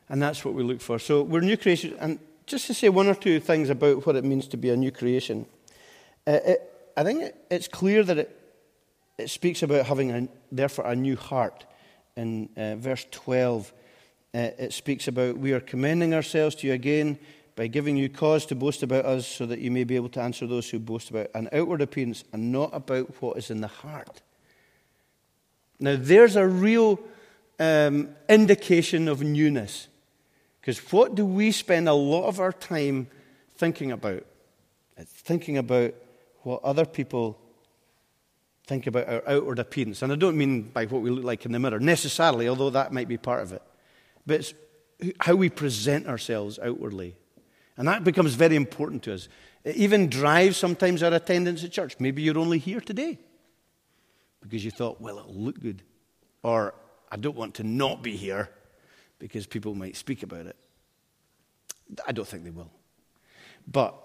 And 0.09 0.21
that's 0.21 0.43
what 0.45 0.53
we 0.53 0.63
look 0.63 0.81
for. 0.81 0.99
So 0.99 1.23
we're 1.23 1.41
new 1.41 1.57
creations. 1.57 1.95
And 1.99 2.19
just 2.45 2.67
to 2.67 2.73
say 2.73 2.89
one 2.89 3.07
or 3.07 3.15
two 3.15 3.39
things 3.39 3.69
about 3.69 4.05
what 4.05 4.15
it 4.15 4.23
means 4.23 4.47
to 4.49 4.57
be 4.57 4.69
a 4.69 4.75
new 4.75 4.91
creation, 4.91 5.45
uh, 6.27 6.39
it, 6.45 6.91
I 6.95 7.03
think 7.03 7.23
it, 7.23 7.35
it's 7.49 7.67
clear 7.67 8.03
that 8.03 8.17
it, 8.17 8.39
it 9.17 9.29
speaks 9.29 9.63
about 9.63 9.85
having, 9.85 10.11
a, 10.11 10.27
therefore, 10.51 10.85
a 10.85 10.95
new 10.95 11.15
heart 11.15 11.65
in 12.15 12.49
uh, 12.57 12.75
verse 12.75 13.05
12 13.11 13.73
uh, 14.35 14.49
it 14.57 14.73
speaks 14.73 15.07
about 15.07 15.37
we 15.37 15.53
are 15.53 15.59
commending 15.59 16.13
ourselves 16.13 16.55
to 16.55 16.67
you 16.67 16.73
again 16.73 17.19
by 17.55 17.67
giving 17.67 17.95
you 17.95 18.09
cause 18.09 18.47
to 18.47 18.55
boast 18.55 18.81
about 18.81 19.05
us 19.05 19.27
so 19.27 19.45
that 19.45 19.59
you 19.59 19.69
may 19.69 19.83
be 19.83 19.95
able 19.95 20.09
to 20.09 20.19
answer 20.19 20.47
those 20.47 20.69
who 20.69 20.79
boast 20.79 21.11
about 21.11 21.27
an 21.35 21.47
outward 21.53 21.81
appearance 21.81 22.23
and 22.33 22.51
not 22.51 22.71
about 22.73 23.21
what 23.21 23.37
is 23.37 23.51
in 23.51 23.61
the 23.61 23.67
heart. 23.67 24.23
Now, 25.83 25.97
there's 25.99 26.37
a 26.37 26.47
real 26.47 26.97
um, 27.59 28.15
indication 28.29 29.09
of 29.09 29.21
newness. 29.21 29.89
Because 30.61 30.79
what 30.93 31.13
do 31.13 31.25
we 31.25 31.51
spend 31.51 31.89
a 31.89 31.93
lot 31.93 32.27
of 32.29 32.39
our 32.39 32.53
time 32.53 33.07
thinking 33.57 33.91
about? 33.91 34.25
It's 34.95 35.11
thinking 35.11 35.57
about 35.57 35.93
what 36.43 36.63
other 36.63 36.85
people 36.85 37.37
think 38.65 38.87
about 38.87 39.09
our 39.09 39.23
outward 39.27 39.59
appearance. 39.59 40.01
And 40.01 40.13
I 40.13 40.15
don't 40.15 40.37
mean 40.37 40.61
by 40.61 40.85
what 40.85 41.01
we 41.01 41.09
look 41.09 41.25
like 41.25 41.45
in 41.45 41.51
the 41.51 41.59
mirror 41.59 41.81
necessarily, 41.81 42.47
although 42.47 42.69
that 42.69 42.93
might 42.93 43.09
be 43.09 43.17
part 43.17 43.41
of 43.41 43.51
it. 43.51 43.61
But 44.25 44.39
it's 44.39 44.53
how 45.19 45.35
we 45.35 45.49
present 45.49 46.07
ourselves 46.07 46.59
outwardly. 46.59 47.17
And 47.75 47.89
that 47.89 48.05
becomes 48.05 48.35
very 48.35 48.55
important 48.55 49.03
to 49.03 49.15
us. 49.15 49.27
It 49.65 49.75
even 49.75 50.07
drives 50.07 50.55
sometimes 50.55 51.03
our 51.03 51.13
attendance 51.13 51.61
at 51.65 51.73
church. 51.73 51.97
Maybe 51.99 52.21
you're 52.21 52.39
only 52.39 52.59
here 52.59 52.79
today 52.79 53.19
because 54.43 54.63
you 54.63 54.71
thought, 54.71 55.01
well, 55.01 55.17
it'll 55.17 55.33
look 55.33 55.59
good. 55.59 55.81
Or 56.43 56.75
I 57.11 57.15
don't 57.15 57.35
want 57.35 57.55
to 57.55 57.63
not 57.63 58.03
be 58.03 58.15
here 58.15 58.49
because 59.19 59.47
people 59.47 59.73
might 59.73 59.95
speak 59.95 60.21
about 60.21 60.45
it. 60.45 60.55
I 62.05 62.11
don't 62.11 62.27
think 62.27 62.43
they 62.43 62.49
will. 62.49 62.71
But 63.67 63.95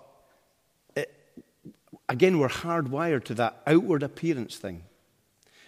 it, 0.95 1.13
again, 2.09 2.39
we're 2.39 2.49
hardwired 2.49 3.25
to 3.25 3.35
that 3.35 3.63
outward 3.67 4.03
appearance 4.03 4.57
thing. 4.57 4.85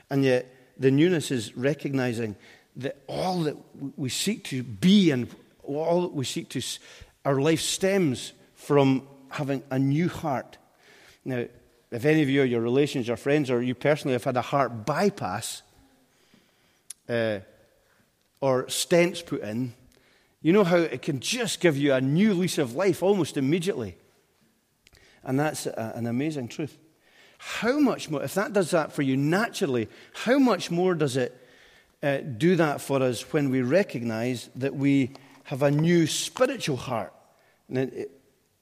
And 0.08 0.24
yet, 0.24 0.54
the 0.78 0.90
newness 0.90 1.30
is 1.30 1.56
recognizing 1.56 2.36
that 2.76 2.96
all 3.06 3.42
that 3.42 3.56
we 3.96 4.08
seek 4.08 4.44
to 4.44 4.62
be 4.62 5.10
and 5.10 5.28
all 5.62 6.02
that 6.02 6.12
we 6.12 6.24
seek 6.24 6.48
to, 6.50 6.62
our 7.24 7.40
life 7.40 7.60
stems 7.60 8.32
from 8.54 9.06
having 9.28 9.62
a 9.70 9.78
new 9.78 10.08
heart. 10.08 10.58
Now, 11.24 11.46
if 11.90 12.04
any 12.04 12.22
of 12.22 12.28
you 12.28 12.42
or 12.42 12.44
your 12.44 12.60
relations, 12.60 13.08
your 13.08 13.16
friends, 13.16 13.50
or 13.50 13.62
you 13.62 13.74
personally 13.74 14.12
have 14.12 14.24
had 14.24 14.36
a 14.36 14.42
heart 14.42 14.86
bypass 14.86 15.62
uh, 17.08 17.40
or 18.40 18.64
stents 18.66 19.24
put 19.24 19.42
in, 19.42 19.74
you 20.42 20.52
know 20.52 20.64
how 20.64 20.76
it 20.76 21.02
can 21.02 21.20
just 21.20 21.60
give 21.60 21.76
you 21.76 21.92
a 21.92 22.00
new 22.00 22.32
lease 22.32 22.58
of 22.58 22.74
life 22.74 23.02
almost 23.02 23.36
immediately. 23.36 23.96
And 25.22 25.38
that's 25.38 25.66
a, 25.66 25.92
an 25.96 26.06
amazing 26.06 26.48
truth. 26.48 26.78
How 27.38 27.78
much 27.78 28.08
more, 28.08 28.22
if 28.22 28.34
that 28.34 28.52
does 28.52 28.70
that 28.70 28.92
for 28.92 29.02
you 29.02 29.16
naturally, 29.16 29.88
how 30.12 30.38
much 30.38 30.70
more 30.70 30.94
does 30.94 31.16
it 31.16 31.36
uh, 32.02 32.18
do 32.18 32.56
that 32.56 32.80
for 32.80 33.02
us 33.02 33.32
when 33.32 33.50
we 33.50 33.62
recognize 33.62 34.48
that 34.56 34.74
we 34.74 35.12
have 35.44 35.62
a 35.62 35.70
new 35.70 36.06
spiritual 36.06 36.76
heart? 36.76 37.12
And 37.68 37.78
it, 37.78 38.10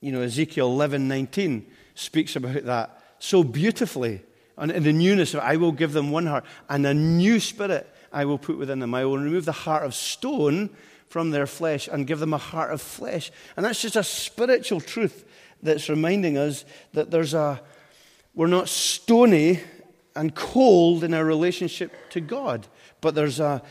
you 0.00 0.12
know, 0.12 0.22
Ezekiel 0.22 0.68
11 0.68 1.06
19 1.06 1.66
speaks 1.94 2.36
about 2.36 2.64
that 2.64 2.97
so 3.18 3.42
beautifully. 3.44 4.22
And 4.56 4.70
in 4.70 4.82
the 4.82 4.92
newness 4.92 5.34
of 5.34 5.40
I 5.40 5.56
will 5.56 5.72
give 5.72 5.92
them 5.92 6.10
one 6.10 6.26
heart 6.26 6.44
and 6.68 6.84
a 6.86 6.94
new 6.94 7.40
spirit 7.40 7.88
I 8.12 8.24
will 8.24 8.38
put 8.38 8.58
within 8.58 8.78
them. 8.78 8.94
I 8.94 9.04
will 9.04 9.18
remove 9.18 9.44
the 9.44 9.52
heart 9.52 9.84
of 9.84 9.94
stone 9.94 10.70
from 11.08 11.30
their 11.30 11.46
flesh 11.46 11.88
and 11.88 12.06
give 12.06 12.18
them 12.18 12.34
a 12.34 12.38
heart 12.38 12.72
of 12.72 12.82
flesh. 12.82 13.30
And 13.56 13.64
that's 13.64 13.80
just 13.80 13.96
a 13.96 14.02
spiritual 14.02 14.80
truth 14.80 15.24
that's 15.62 15.88
reminding 15.88 16.38
us 16.38 16.64
that 16.92 17.10
there's 17.10 17.34
a, 17.34 17.60
we're 18.34 18.46
not 18.46 18.68
stony 18.68 19.60
and 20.14 20.34
cold 20.34 21.04
in 21.04 21.14
our 21.14 21.24
relationship 21.24 21.92
to 22.10 22.20
God, 22.20 22.66
but 23.00 23.14
there's 23.14 23.40
a, 23.40 23.62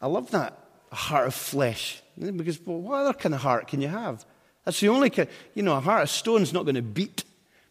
I 0.00 0.06
love 0.06 0.30
that, 0.30 0.58
a 0.92 0.96
heart 0.96 1.26
of 1.26 1.34
flesh. 1.34 2.02
Because 2.18 2.60
what 2.60 3.00
other 3.00 3.12
kind 3.12 3.34
of 3.34 3.40
heart 3.40 3.66
can 3.68 3.80
you 3.80 3.88
have? 3.88 4.24
That's 4.64 4.80
the 4.80 4.88
only 4.88 5.10
kind, 5.10 5.28
you 5.54 5.62
know, 5.62 5.76
a 5.76 5.80
heart 5.80 6.04
of 6.04 6.10
stone 6.10 6.42
is 6.42 6.52
not 6.52 6.64
going 6.64 6.76
to 6.76 6.82
beat. 6.82 7.24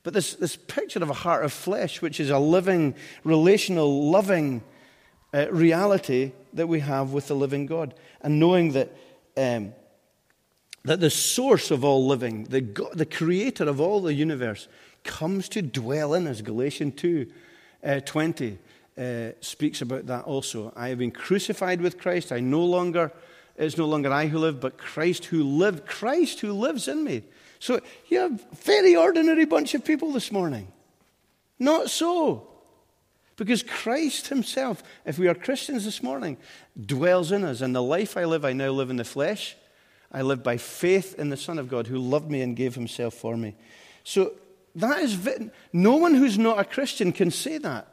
But 0.04 0.14
this, 0.14 0.34
this 0.36 0.58
picture 0.58 1.02
of 1.02 1.10
a 1.10 1.14
heart 1.14 1.46
of 1.46 1.54
flesh, 1.54 2.02
which 2.02 2.20
is 2.20 2.30
a 2.30 2.40
living, 2.40 2.94
relational, 3.24 4.12
loving 4.12 4.62
uh, 5.34 5.48
reality 5.50 6.34
that 6.54 6.68
we 6.68 6.82
have 6.82 7.14
with 7.14 7.28
the 7.28 7.36
living 7.36 7.66
God. 7.66 7.94
And 8.22 8.40
knowing 8.40 8.74
that, 8.74 8.96
um, 9.38 9.74
that 10.84 11.00
the 11.00 11.10
source 11.10 11.72
of 11.72 11.86
all 11.86 12.06
living, 12.06 12.44
the, 12.46 12.62
God, 12.62 12.92
the 12.94 13.06
creator 13.06 13.64
of 13.64 13.80
all 13.80 14.02
the 14.02 14.14
universe, 14.14 14.68
comes 15.06 15.48
to 15.50 15.62
dwell 15.62 16.14
in 16.14 16.28
us. 16.28 16.42
Galatians 16.42 16.94
2 16.98 17.32
uh, 17.84 18.00
20 18.02 18.58
uh, 18.98 19.30
speaks 19.42 19.82
about 19.82 20.06
that 20.08 20.26
also. 20.26 20.74
I 20.76 20.90
have 20.90 21.00
been 21.00 21.12
crucified 21.12 21.82
with 21.82 21.98
Christ. 21.98 22.32
I 22.32 22.40
no 22.40 22.64
longer, 22.64 23.12
it's 23.58 23.78
no 23.78 23.86
longer 23.86 24.12
I 24.12 24.28
who 24.28 24.40
live, 24.40 24.60
but 24.60 24.78
Christ 24.78 25.26
who 25.26 25.44
lived, 25.44 25.86
Christ 25.86 26.42
who 26.42 26.54
lives 26.54 26.88
in 26.88 27.04
me. 27.04 27.24
So 27.64 27.80
you 28.10 28.20
have 28.20 28.34
a 28.34 28.56
very 28.56 28.94
ordinary 28.94 29.46
bunch 29.46 29.74
of 29.74 29.86
people 29.86 30.12
this 30.12 30.34
morning. 30.34 30.68
Not 31.58 31.90
so. 31.90 32.46
Because 33.38 33.64
Christ 33.64 34.28
Himself, 34.28 34.84
if 35.06 35.18
we 35.18 35.30
are 35.30 35.34
Christians 35.34 35.86
this 35.86 36.04
morning, 36.04 36.36
dwells 36.86 37.32
in 37.32 37.46
us. 37.46 37.62
And 37.62 37.74
the 37.74 37.82
life 37.82 38.18
I 38.18 38.26
live, 38.26 38.44
I 38.44 38.52
now 38.52 38.72
live 38.72 38.90
in 38.90 38.98
the 38.98 39.06
flesh. 39.06 39.56
I 40.12 40.24
live 40.24 40.44
by 40.44 40.58
faith 40.58 41.16
in 41.18 41.30
the 41.30 41.38
Son 41.38 41.58
of 41.58 41.70
God 41.70 41.88
who 41.88 42.00
loved 42.00 42.30
me 42.30 42.42
and 42.42 42.54
gave 42.54 42.76
Himself 42.76 43.14
for 43.14 43.38
me. 43.38 43.56
So 44.04 44.34
that 44.76 45.00
is, 45.00 45.18
no 45.72 45.96
one 45.96 46.16
who's 46.16 46.38
not 46.38 46.60
a 46.60 46.66
Christian 46.66 47.14
can 47.14 47.32
say 47.32 47.60
that. 47.60 47.88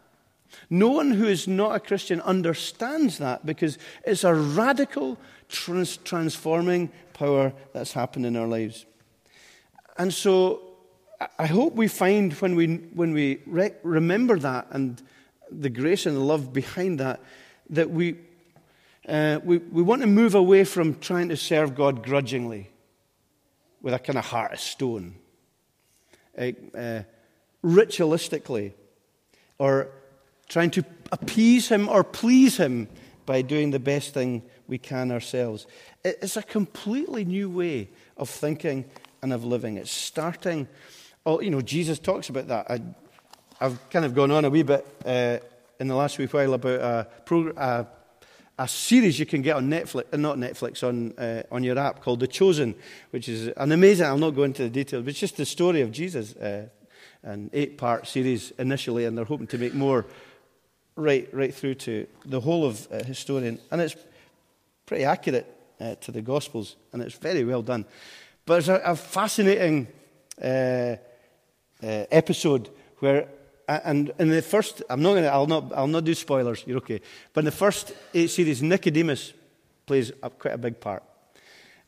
No 0.69 0.89
one 0.89 1.13
who 1.13 1.27
is 1.27 1.47
not 1.47 1.77
a 1.77 1.79
Christian 1.79 2.21
understands 2.23 3.19
that 3.19 3.47
because 3.47 3.79
it's 4.05 4.25
a 4.25 4.35
radical 4.35 5.17
trans- 5.49 5.99
transforming 5.99 6.91
power 7.13 7.53
that's 7.73 7.93
happened 7.93 8.27
in 8.27 8.35
our 8.35 8.49
lives. 8.49 8.85
And 10.01 10.15
so 10.15 10.63
I 11.39 11.45
hope 11.45 11.75
we 11.75 11.87
find 11.87 12.33
when 12.33 12.57
we, 12.57 12.77
when 12.95 13.13
we 13.13 13.43
re- 13.45 13.75
remember 13.83 14.39
that 14.39 14.69
and 14.71 15.01
the 15.51 15.69
grace 15.69 16.07
and 16.07 16.17
the 16.17 16.21
love 16.21 16.55
behind 16.55 17.01
that, 17.01 17.21
that 17.69 17.91
we, 17.91 18.17
uh, 19.07 19.41
we, 19.45 19.59
we 19.59 19.83
want 19.83 20.01
to 20.01 20.07
move 20.07 20.35
away 20.35 20.65
from 20.65 20.99
trying 21.01 21.29
to 21.29 21.37
serve 21.37 21.75
God 21.75 22.03
grudgingly 22.03 22.71
with 23.83 23.93
a 23.93 23.99
kind 23.99 24.19
of 24.19 24.25
heart 24.25 24.55
of 24.55 24.61
stone, 24.61 25.17
uh, 26.39 26.53
uh, 26.75 27.03
ritualistically, 27.63 28.73
or 29.59 29.89
trying 30.49 30.71
to 30.71 30.85
appease 31.13 31.69
Him 31.69 31.91
or 31.91 32.05
please 32.05 32.57
Him 32.57 32.89
by 33.27 33.43
doing 33.43 33.71
the 33.71 33.79
best 33.79 34.15
thing 34.15 34.45
we 34.67 34.79
can 34.79 35.13
ourselves. 35.13 35.67
It's 36.03 36.39
a 36.39 36.43
completely 36.43 37.27
new 37.27 37.51
way 37.51 37.91
of 38.17 38.31
thinking 38.31 38.87
and 39.23 39.33
of 39.33 39.45
living. 39.45 39.77
It's 39.77 39.91
starting, 39.91 40.69
oh, 41.27 41.41
you 41.41 41.51
know, 41.51 41.61
Jesus 41.61 41.99
talks 41.99 42.29
about 42.29 42.49
that. 42.49 42.71
I, 42.71 42.81
have 43.61 43.91
kind 43.91 44.05
of 44.05 44.15
gone 44.15 44.31
on 44.31 44.45
a 44.45 44.51
wee 44.51 44.63
bit 44.63 44.87
uh, 45.05 45.39
in 45.79 45.89
the 45.89 45.95
last 45.95 46.17
wee 46.17 46.27
while 46.27 46.55
about 46.55 46.81
a, 46.81 47.07
pro, 47.27 47.53
a, 47.57 47.87
a, 48.59 48.67
series 48.67 49.19
you 49.19 49.27
can 49.27 49.43
get 49.43 49.57
on 49.57 49.69
Netflix, 49.69 50.05
uh, 50.13 50.17
not 50.17 50.39
Netflix, 50.39 50.83
on, 50.83 51.13
uh, 51.19 51.43
on 51.51 51.63
your 51.63 51.79
app 51.79 52.01
called 52.01 52.21
The 52.21 52.27
Chosen, 52.27 52.75
which 53.11 53.29
is 53.29 53.49
an 53.49 53.73
amazing, 53.73 54.07
I'll 54.07 54.17
not 54.17 54.31
go 54.31 54.45
into 54.45 54.63
the 54.63 54.71
details, 54.71 55.05
but 55.05 55.11
it's 55.11 55.21
just 55.21 55.37
the 55.37 55.45
story 55.45 55.83
of 55.83 55.93
Jesus. 55.93 56.35
Uh, 56.37 56.69
an 57.23 57.51
eight 57.53 57.77
part 57.77 58.07
series 58.07 58.51
initially, 58.53 59.05
and 59.05 59.17
they're 59.17 59.25
hoping 59.25 59.47
to 59.49 59.59
make 59.59 59.75
more 59.75 60.07
right, 60.97 61.29
right 61.33 61.55
through 61.55 61.75
to 61.75 62.07
the 62.25 62.41
whole 62.41 62.65
of 62.65 62.89
uh, 62.91 63.05
historian. 63.05 63.59
And 63.71 63.81
it's 63.81 63.97
pretty 64.87 65.05
accurate 65.05 65.47
uh, 65.81 65.97
to 65.97 66.13
the 66.13 66.23
Gospels, 66.23 66.77
and 66.93 67.03
it's 67.03 67.17
very 67.17 67.45
well 67.45 67.63
done. 67.63 67.85
But 68.51 68.59
it's 68.59 68.69
a, 68.69 68.83
a 68.85 68.97
fascinating 68.97 69.87
uh, 70.43 70.45
uh, 70.45 70.97
episode 71.81 72.69
where, 72.99 73.29
and 73.69 74.13
in 74.19 74.29
the 74.29 74.43
first, 74.43 74.83
I'm 74.91 75.03
not 75.03 75.11
going 75.11 75.23
to, 75.23 75.33
I'll 75.33 75.47
not, 75.47 75.73
I'll 75.73 75.87
not 75.87 76.03
do 76.03 76.15
spoilers. 76.15 76.65
You're 76.67 76.79
okay. 76.79 77.01
But 77.33 77.43
in 77.43 77.45
the 77.45 77.53
first 77.53 77.93
eight 78.13 78.29
series, 78.29 78.61
Nicodemus 78.61 79.35
plays 79.87 80.11
a, 80.21 80.31
quite 80.31 80.55
a 80.55 80.59
big 80.59 80.81
part, 80.81 81.05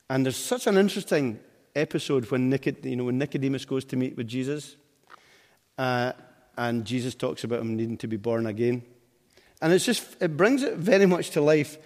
and 0.09 0.25
there's 0.25 0.37
such 0.37 0.69
an 0.69 0.77
interesting 0.77 1.41
episode 1.75 2.31
when, 2.31 2.49
Nicod, 2.49 2.85
you 2.85 2.95
know, 2.95 3.07
when 3.07 3.19
Nicodemus 3.19 3.65
goes 3.65 3.85
to 3.87 3.97
meet 3.97 4.17
with 4.17 4.29
Jesus, 4.29 4.77
uh, 5.79 6.13
and 6.57 6.85
Jesus 6.85 7.17
talks 7.17 7.43
about 7.43 7.59
him 7.59 7.77
needing 7.77 7.97
to 7.97 8.07
be 8.07 8.19
born 8.19 8.47
again, 8.47 8.85
and 9.61 9.73
it's 9.73 9.85
just 9.85 10.05
it 10.21 10.37
brings 10.37 10.63
it 10.63 10.77
very 10.77 11.07
much 11.07 11.31
to 11.31 11.41
life 11.41 11.77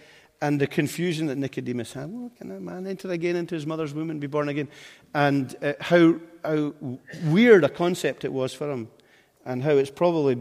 and 0.40 0.61
the 0.61 0.66
confusion 0.66 1.26
that 1.26 1.37
Nicodemus 1.37 1.93
had. 1.93 2.11
Well, 2.11 2.31
can 2.37 2.50
a 2.50 2.61
man 2.61 2.87
enter 2.87 3.11
again 3.11 3.37
into 3.37 3.55
his 3.55 3.66
mother's 3.66 3.95
womb 3.95 4.11
and 4.11 4.21
be 4.21 4.26
born 4.26 4.49
again? 4.49 4.69
And 5.14 5.55
uh, 5.62 5.73
how, 5.81 6.16
how 6.45 6.75
weird 7.25 7.64
a 7.64 7.69
concept 7.69 8.25
it 8.25 8.33
was 8.33 8.52
for 8.52 8.71
him, 8.71 8.88
and 9.45 9.62
how 9.62 9.73
it's 9.73 9.90
probably 9.90 10.35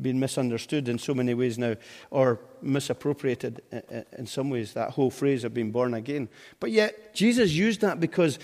been 0.00 0.18
misunderstood 0.18 0.88
in 0.88 0.98
so 0.98 1.14
many 1.14 1.34
ways 1.34 1.58
now, 1.58 1.76
or 2.10 2.40
misappropriated 2.62 3.62
in 4.16 4.26
some 4.26 4.50
ways, 4.50 4.72
that 4.72 4.90
whole 4.90 5.10
phrase 5.10 5.44
of 5.44 5.54
being 5.54 5.70
born 5.70 5.94
again. 5.94 6.28
But 6.58 6.70
yet, 6.70 7.14
Jesus 7.14 7.52
used 7.52 7.80
that 7.82 8.00
because 8.00 8.38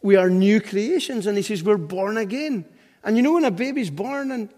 we 0.00 0.16
are 0.16 0.30
new 0.30 0.60
creations, 0.60 1.26
and 1.26 1.36
he 1.36 1.42
says 1.42 1.62
we're 1.62 1.76
born 1.76 2.16
again. 2.16 2.64
And 3.04 3.16
you 3.16 3.22
know, 3.22 3.34
when 3.34 3.44
a 3.44 3.50
baby's 3.50 3.90
born 3.90 4.30
and 4.30 4.48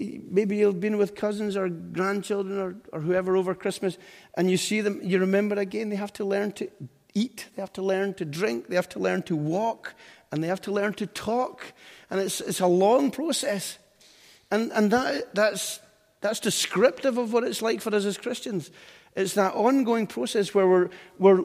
maybe 0.00 0.56
you've 0.56 0.80
been 0.80 0.98
with 0.98 1.14
cousins 1.14 1.56
or 1.56 1.68
grandchildren 1.68 2.58
or, 2.58 2.76
or 2.92 3.00
whoever 3.00 3.36
over 3.36 3.54
Christmas, 3.54 3.98
and 4.34 4.50
you 4.50 4.56
see 4.56 4.80
them, 4.80 5.00
you 5.02 5.18
remember 5.18 5.56
again, 5.56 5.90
they 5.90 5.96
have 5.96 6.12
to 6.14 6.24
learn 6.24 6.52
to 6.52 6.68
eat, 7.14 7.46
they 7.54 7.62
have 7.62 7.72
to 7.74 7.82
learn 7.82 8.14
to 8.14 8.24
drink, 8.24 8.68
they 8.68 8.76
have 8.76 8.88
to 8.90 8.98
learn 8.98 9.22
to 9.22 9.36
walk, 9.36 9.94
and 10.32 10.42
they 10.42 10.48
have 10.48 10.60
to 10.62 10.72
learn 10.72 10.94
to 10.94 11.06
talk. 11.06 11.72
And 12.08 12.20
it's, 12.20 12.40
it's 12.40 12.60
a 12.60 12.66
long 12.66 13.10
process. 13.10 13.78
And, 14.50 14.72
and 14.72 14.90
that, 14.90 15.34
that's, 15.34 15.80
that's 16.20 16.40
descriptive 16.40 17.18
of 17.18 17.32
what 17.32 17.44
it's 17.44 17.62
like 17.62 17.80
for 17.80 17.94
us 17.94 18.04
as 18.04 18.16
Christians. 18.16 18.70
It's 19.16 19.34
that 19.34 19.54
ongoing 19.54 20.06
process 20.06 20.54
where 20.54 20.68
we're, 20.68 20.88
we're 21.18 21.42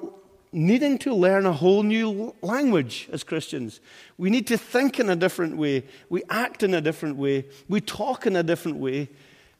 needing 0.51 0.97
to 0.99 1.13
learn 1.13 1.45
a 1.45 1.53
whole 1.53 1.83
new 1.83 2.33
language 2.41 3.09
as 3.11 3.23
Christians. 3.23 3.79
We 4.17 4.29
need 4.29 4.47
to 4.47 4.57
think 4.57 4.99
in 4.99 5.09
a 5.09 5.15
different 5.15 5.57
way. 5.57 5.83
We 6.09 6.23
act 6.29 6.63
in 6.63 6.73
a 6.73 6.81
different 6.81 7.17
way. 7.17 7.45
We 7.67 7.81
talk 7.81 8.25
in 8.25 8.35
a 8.35 8.43
different 8.43 8.77
way. 8.77 9.09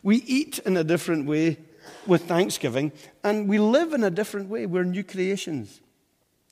We 0.04 0.18
eat 0.18 0.60
in 0.60 0.77
a 0.77 0.84
different 0.84 1.25
way 1.25 1.58
with 2.08 2.24
thanksgiving. 2.24 2.92
And 3.24 3.48
we 3.48 3.60
live 3.60 3.94
in 3.94 4.04
a 4.04 4.10
different 4.10 4.50
way. 4.50 4.65
We're 4.65 4.84
new 4.84 5.04
creations. 5.04 5.82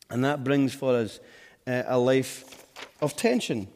And 0.09 0.23
that 0.23 0.43
brings 0.43 0.73
for 0.73 0.95
us 0.95 1.19
uh, 1.65 1.83
a 1.87 1.97
life 1.97 2.65
of 3.01 3.15
tension 3.15 3.67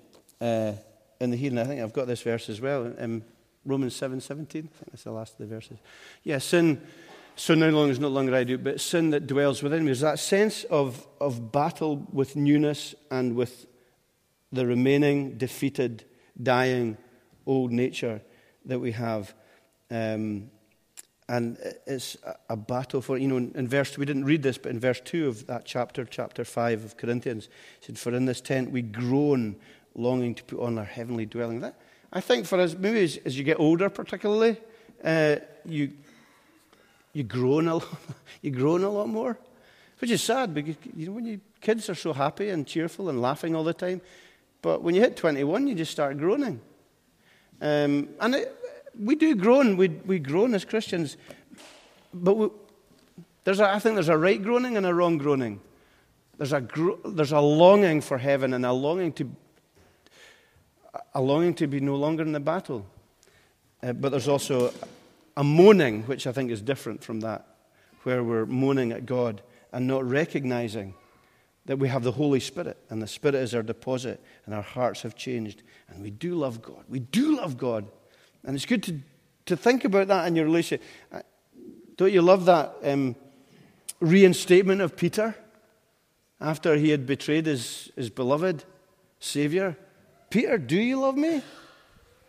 uh, 0.42 0.74
in 1.20 1.32
the. 1.32 1.48
And 1.48 1.60
I 1.60 1.64
think 1.64 1.82
I've 1.82 1.94
got 1.94 2.08
this 2.08 2.22
verse 2.22 2.50
as 2.50 2.60
well 2.60 2.86
in 2.86 3.24
Romans 3.66 3.96
7 3.96 4.22
17. 4.22 4.62
I 4.62 4.78
think 4.78 4.92
that's 4.92 5.04
the 5.04 5.12
last 5.12 5.34
of 5.34 5.40
the 5.40 5.46
verses. 5.46 5.78
Yeah, 6.24 6.40
sin 6.40 6.82
so 7.38 7.54
no 7.54 7.70
longer 7.70 7.92
is 7.92 8.00
no 8.00 8.10
longer 8.10 8.36
I 8.36 8.44
do, 8.44 8.58
but 8.58 8.82
sin 8.82 9.12
that 9.12 9.28
dwells 9.28 9.62
within 9.62 9.86
me. 9.86 9.92
Is 9.92 10.02
that 10.02 10.20
sense 10.20 10.64
of, 10.66 11.08
of 11.22 11.52
battle 11.52 12.06
with 12.12 12.36
newness 12.36 12.96
and 13.12 13.36
with 13.36 13.68
the 14.52 14.66
remaining, 14.66 15.38
defeated, 15.38 16.04
dying 16.42 16.98
old 17.46 17.72
nature 17.72 18.22
that 18.66 18.80
we 18.80 18.92
have. 18.94 19.34
Um, 19.92 20.50
and 21.30 21.58
it's 21.86 22.18
a, 22.50 22.56
battle 22.56 23.02
for, 23.02 23.18
you 23.18 23.28
know, 23.28 23.38
in 23.38 23.68
verse, 23.68 23.98
we 23.98 24.06
didn't 24.06 24.26
read 24.26 24.42
this, 24.42 24.58
but 24.58 24.72
in 24.72 24.80
verse 24.80 25.02
2 25.04 25.28
of 25.28 25.46
that 25.48 25.66
chapter, 25.66 26.06
chapter 26.06 26.44
5 26.44 26.86
of 26.86 26.98
Corinthians, 26.98 27.46
it 27.82 27.86
said, 27.86 28.00
For 28.00 28.14
in 28.16 28.26
this 28.26 28.42
tent 28.42 28.72
we 28.72 28.82
groan, 28.82 29.58
longing 29.94 30.36
to 30.36 30.44
put 30.44 30.60
on 30.60 30.78
our 30.78 30.86
heavenly 30.86 31.26
dwelling. 31.26 31.60
That, 31.60 31.78
I 32.14 32.22
think 32.22 32.46
for 32.46 32.60
us, 32.60 32.76
maybe 32.76 33.04
as, 33.04 33.18
as 33.26 33.38
you 33.38 33.44
get 33.44 33.60
older, 33.60 33.90
particularly, 33.90 34.58
uh, 35.04 35.38
you 35.66 35.92
you 37.18 37.24
groan 37.24 37.68
a 37.68 37.74
lot, 37.74 37.88
you 38.44 38.52
groan 38.52 38.84
a 38.84 38.90
lot 38.90 39.10
more, 39.10 39.40
which 40.00 40.12
is 40.12 40.22
sad 40.22 40.54
because 40.54 40.76
you 40.96 41.08
know, 41.08 41.14
when 41.14 41.26
you, 41.26 41.42
kids 41.62 41.90
are 41.90 41.96
so 41.96 42.14
happy 42.14 42.50
and 42.50 42.68
cheerful 42.68 43.10
and 43.10 43.20
laughing 43.20 43.56
all 43.56 43.64
the 43.64 43.74
time, 43.74 44.02
but 44.62 44.84
when 44.84 44.94
you 44.94 45.02
hit 45.02 45.18
21, 45.18 45.66
you 45.66 45.74
just 45.74 45.92
start 45.92 46.20
groaning. 46.20 46.62
Um, 47.60 48.10
and 48.20 48.36
it, 48.36 48.56
we 49.00 49.16
do 49.16 49.34
groan, 49.34 49.78
we, 49.78 49.88
we 49.88 50.20
groan 50.20 50.54
as 50.54 50.64
Christians, 50.64 51.18
but 52.14 52.36
we, 52.36 52.50
there's 53.46 53.60
a, 53.60 53.68
I 53.68 53.80
think 53.80 53.96
there's 53.96 54.10
a 54.10 54.18
right 54.18 54.42
groaning 54.42 54.78
and 54.78 54.86
a 54.86 54.94
wrong 54.94 55.18
groaning. 55.18 55.60
There's 56.38 56.54
a, 56.54 56.62
gro- 56.62 57.00
there's 57.04 57.32
a 57.32 57.40
longing 57.40 58.02
for 58.02 58.20
heaven 58.20 58.54
and 58.54 58.64
a 58.64 58.72
longing 58.72 59.12
to, 59.14 59.32
a 61.16 61.22
longing 61.22 61.56
to 61.56 61.66
be 61.66 61.80
no 61.80 61.96
longer 61.96 62.22
in 62.22 62.32
the 62.32 62.40
battle. 62.40 62.86
Uh, 63.82 63.94
but 63.94 64.10
there's 64.10 64.28
also 64.28 64.72
a 65.38 65.44
moaning, 65.44 66.02
which 66.04 66.26
I 66.26 66.32
think 66.32 66.50
is 66.50 66.62
different 66.62 67.04
from 67.04 67.20
that, 67.22 67.46
where 68.04 68.24
we're 68.24 68.48
moaning 68.48 68.92
at 68.92 69.06
God 69.06 69.44
and 69.72 69.86
not 69.88 70.04
recognizing 70.04 70.96
that 71.68 71.78
we 71.78 71.88
have 71.90 72.04
the 72.04 72.12
Holy 72.12 72.40
Spirit 72.40 72.78
and 72.90 73.02
the 73.02 73.08
Spirit 73.08 73.36
is 73.36 73.54
our 73.54 73.62
deposit 73.62 74.20
and 74.46 74.56
our 74.56 74.64
hearts 74.64 75.04
have 75.04 75.16
changed 75.16 75.62
and 75.90 76.02
we 76.02 76.10
do 76.10 76.34
love 76.34 76.62
God. 76.62 76.84
We 76.90 77.00
do 77.00 77.38
love 77.38 77.58
God. 77.58 77.88
And 78.44 78.56
it's 78.56 78.66
good 78.66 78.82
to, 78.84 79.00
to 79.46 79.56
think 79.56 79.86
about 79.86 80.08
that 80.08 80.28
in 80.28 80.36
your 80.36 80.46
relationship. 80.46 80.84
Don't 81.98 82.12
you 82.12 82.22
love 82.24 82.46
that 82.46 82.76
um, 82.84 83.16
reinstatement 84.00 84.82
of 84.82 84.96
Peter 84.96 85.36
after 86.42 86.76
he 86.78 86.90
had 86.90 87.06
betrayed 87.06 87.46
his, 87.46 87.92
his 87.96 88.10
beloved 88.10 88.64
Savior? 89.20 89.78
Peter, 90.32 90.58
do 90.58 90.78
you 90.78 91.00
love 91.00 91.16
me? 91.16 91.44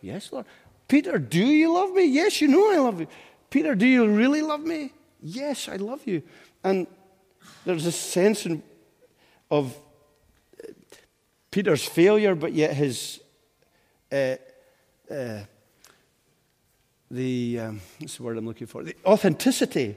Yes, 0.02 0.30
Lord. 0.30 0.44
Peter, 0.88 1.18
do 1.18 1.44
you 1.44 1.72
love 1.72 1.92
me? 1.92 2.06
Yes, 2.06 2.40
you 2.40 2.48
know 2.48 2.72
I 2.72 2.78
love 2.78 3.00
you. 3.00 3.06
Peter, 3.50 3.74
do 3.74 3.86
you 3.86 4.08
really 4.08 4.42
love 4.42 4.60
me? 4.60 4.92
Yes, 5.22 5.68
I 5.68 5.76
love 5.76 6.06
you. 6.06 6.22
And 6.64 6.86
there's 7.64 7.86
a 7.86 7.92
sense 7.92 8.46
in, 8.46 8.62
of 9.50 9.76
Peter's 11.50 11.84
failure, 11.84 12.34
but 12.34 12.52
yet 12.52 12.74
his. 12.74 13.20
Uh, 14.10 14.36
uh, 15.10 15.40
the 17.10 17.60
um, 17.60 17.80
what's 17.98 18.16
the 18.16 18.22
word 18.22 18.36
I'm 18.36 18.46
looking 18.46 18.66
for? 18.66 18.82
The 18.82 18.94
authenticity 19.04 19.96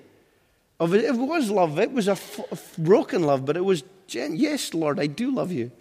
of 0.80 0.94
it. 0.94 1.04
It 1.04 1.16
was 1.16 1.50
love. 1.50 1.80
It 1.80 1.92
was 1.92 2.08
a, 2.08 2.12
f- 2.12 2.40
a 2.52 2.82
broken 2.82 3.24
love, 3.24 3.46
but 3.46 3.58
it 3.58 3.66
was 3.66 3.84
gen- 4.08 4.36
yes, 4.36 4.74
Lord, 4.74 5.00
I 5.00 5.08
do 5.08 5.32
love 5.32 5.52
you, 5.52 5.72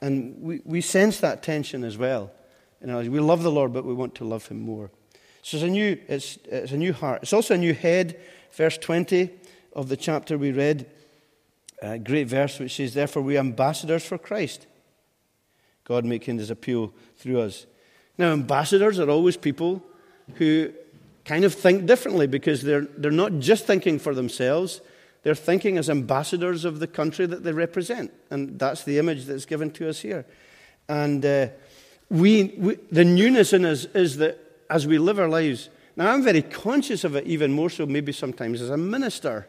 and 0.00 0.40
we, 0.40 0.60
we 0.64 0.80
sense 0.80 1.18
that 1.20 1.42
tension 1.42 1.84
as 1.84 1.98
well. 1.98 2.30
You 2.80 2.86
know, 2.86 2.98
we 2.98 3.20
love 3.20 3.42
the 3.42 3.50
Lord, 3.50 3.72
but 3.72 3.84
we 3.84 3.94
want 3.94 4.14
to 4.16 4.24
love 4.24 4.46
Him 4.46 4.60
more. 4.60 4.90
So 5.42 5.56
it's 5.56 5.64
a 5.64 5.68
new, 5.68 5.98
it's, 6.08 6.38
it's 6.44 6.72
a 6.72 6.76
new 6.76 6.92
heart. 6.92 7.22
It's 7.22 7.32
also 7.32 7.54
a 7.54 7.58
new 7.58 7.74
head. 7.74 8.20
Verse 8.52 8.78
20 8.78 9.30
of 9.74 9.88
the 9.88 9.96
chapter 9.96 10.36
we 10.36 10.52
read, 10.52 10.90
a 11.80 11.98
great 11.98 12.28
verse 12.28 12.58
which 12.58 12.76
says, 12.76 12.94
Therefore 12.94 13.22
we 13.22 13.36
are 13.36 13.40
ambassadors 13.40 14.04
for 14.04 14.18
Christ. 14.18 14.66
God 15.84 16.04
making 16.04 16.38
his 16.38 16.50
appeal 16.50 16.92
through 17.16 17.40
us. 17.40 17.66
Now, 18.18 18.32
ambassadors 18.32 18.98
are 18.98 19.08
always 19.08 19.36
people 19.36 19.82
who 20.34 20.72
kind 21.24 21.44
of 21.44 21.54
think 21.54 21.86
differently 21.86 22.26
because 22.26 22.62
they're, 22.62 22.86
they're 22.96 23.10
not 23.10 23.38
just 23.38 23.66
thinking 23.66 23.98
for 23.98 24.14
themselves, 24.14 24.80
they're 25.22 25.34
thinking 25.34 25.78
as 25.78 25.88
ambassadors 25.88 26.64
of 26.64 26.80
the 26.80 26.86
country 26.86 27.26
that 27.26 27.44
they 27.44 27.52
represent. 27.52 28.12
And 28.30 28.58
that's 28.58 28.84
the 28.84 28.98
image 28.98 29.26
that's 29.26 29.44
given 29.44 29.70
to 29.72 29.88
us 29.88 30.00
here. 30.00 30.26
And 30.88 31.24
uh, 31.24 31.48
we, 32.10 32.54
we, 32.56 32.74
the 32.90 33.04
newness 33.04 33.52
in 33.52 33.64
us 33.64 33.84
is 33.86 34.16
that 34.18 34.38
as 34.70 34.86
we 34.86 34.98
live 34.98 35.18
our 35.18 35.28
lives, 35.28 35.68
now 35.96 36.12
I'm 36.12 36.22
very 36.22 36.42
conscious 36.42 37.04
of 37.04 37.16
it, 37.16 37.26
even 37.26 37.52
more 37.52 37.70
so 37.70 37.86
maybe 37.86 38.12
sometimes 38.12 38.60
as 38.60 38.70
a 38.70 38.76
minister, 38.76 39.48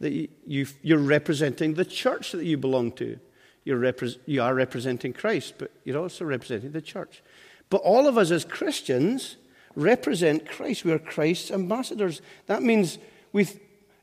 that 0.00 0.12
you, 0.12 0.66
you, 0.82 0.96
are 0.96 1.00
representing 1.00 1.74
the 1.74 1.84
church 1.84 2.32
that 2.32 2.44
you 2.44 2.56
belong 2.56 2.92
to. 2.92 3.18
You're 3.64 3.80
repre- 3.80 4.18
you 4.26 4.42
are 4.42 4.54
representing 4.54 5.12
Christ, 5.12 5.54
but 5.58 5.72
you're 5.84 5.98
also 5.98 6.24
representing 6.24 6.72
the 6.72 6.82
church. 6.82 7.22
But 7.68 7.78
all 7.78 8.06
of 8.06 8.16
us 8.16 8.30
as 8.30 8.44
Christians 8.44 9.36
represent 9.74 10.48
Christ. 10.48 10.84
We 10.84 10.92
are 10.92 10.98
Christ's 10.98 11.50
ambassadors. 11.50 12.22
That 12.46 12.62
means 12.62 12.98
we 13.32 13.48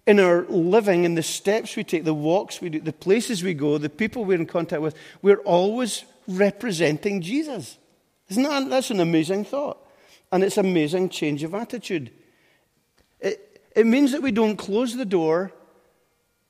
in 0.06 0.20
our 0.20 0.44
living, 0.44 1.04
in 1.04 1.16
the 1.16 1.24
steps 1.24 1.76
we 1.76 1.84
take, 1.84 2.04
the 2.04 2.14
walks 2.14 2.62
we 2.62 2.70
do, 2.70 2.80
the 2.80 2.94
places 2.94 3.44
we 3.44 3.54
go, 3.54 3.78
the 3.78 3.90
people 3.90 4.24
we're 4.24 4.40
in 4.40 4.46
contact 4.46 4.82
with, 4.82 4.96
we're 5.22 5.40
always 5.40 6.06
representing 6.28 7.22
Jesus. 7.22 7.78
Isn't 8.30 8.44
that 8.44 8.70
that's 8.70 8.92
an 8.92 9.00
amazing 9.00 9.46
thought? 9.46 9.78
And 10.32 10.44
it's 10.44 10.58
an 10.58 10.66
amazing 10.66 11.10
change 11.10 11.44
of 11.44 11.54
attitude. 11.54 12.12
It, 13.20 13.62
it 13.76 13.86
means 13.86 14.12
that 14.12 14.22
we 14.22 14.32
don't 14.32 14.58
close 14.58 14.96
the 14.96 15.06
door 15.06 15.52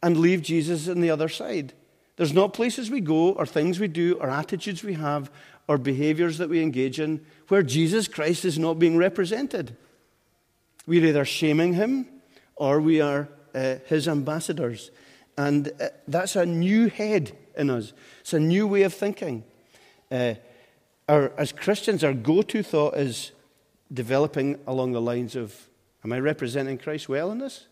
and 0.02 0.18
leave 0.18 0.42
Jesus 0.42 0.88
on 0.88 1.02
the 1.02 1.10
other 1.10 1.30
side. 1.30 1.74
There's 2.16 2.34
not 2.34 2.54
places 2.54 2.90
we 2.90 3.02
go, 3.02 3.32
or 3.32 3.46
things 3.46 3.80
we 3.80 3.90
do, 3.90 4.16
or 4.16 4.30
attitudes 4.30 4.84
we 4.84 4.94
have, 4.94 5.30
or 5.68 5.78
behaviors 5.78 6.38
that 6.38 6.50
we 6.50 6.62
engage 6.62 7.00
in 7.00 7.26
where 7.48 7.64
Jesus 7.64 8.08
Christ 8.08 8.46
is 8.46 8.58
not 8.58 8.80
being 8.80 8.98
represented. 8.98 9.76
We're 10.88 11.06
either 11.06 11.26
shaming 11.26 11.74
him 11.74 12.08
or 12.56 12.80
we 12.80 13.02
are 13.02 13.28
uh, 13.54 13.76
his 13.86 14.08
ambassadors. 14.08 14.92
And 15.38 15.72
uh, 15.80 15.90
that's 16.08 16.36
a 16.36 16.46
new 16.46 16.88
head 16.88 17.38
in 17.58 17.70
us, 17.70 17.94
it's 18.22 18.34
a 18.34 18.40
new 18.40 18.68
way 18.68 18.84
of 18.84 18.94
thinking. 18.94 19.44
Uh, 20.12 20.36
our, 21.08 21.32
as 21.38 21.52
Christians, 21.52 22.04
our 22.04 22.14
go 22.14 22.42
to 22.42 22.64
thought 22.64 22.96
is 22.96 23.32
developing 23.94 24.60
along 24.66 24.94
the 24.94 25.02
lines 25.02 25.36
of 25.36 25.68
Am 26.04 26.14
I 26.14 26.20
representing 26.20 26.78
Christ 26.78 27.10
well 27.10 27.32
in 27.32 27.40
this? 27.40 27.66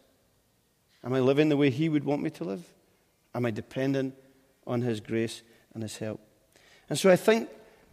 Am 1.03 1.13
I 1.13 1.19
living 1.19 1.49
the 1.49 1.57
way 1.57 1.69
He 1.69 1.87
would 1.87 2.03
want 2.03 2.23
me 2.23 2.31
to 2.31 2.43
live? 2.43 2.65
Am 3.35 3.45
I 3.45 3.51
dependent 3.51 4.15
on 4.65 4.81
His 4.81 4.99
grace 4.99 5.43
and 5.75 5.83
His 5.83 5.97
help? 5.97 6.19
And 6.89 6.97
so 6.97 7.11
I 7.11 7.15
think 7.15 7.49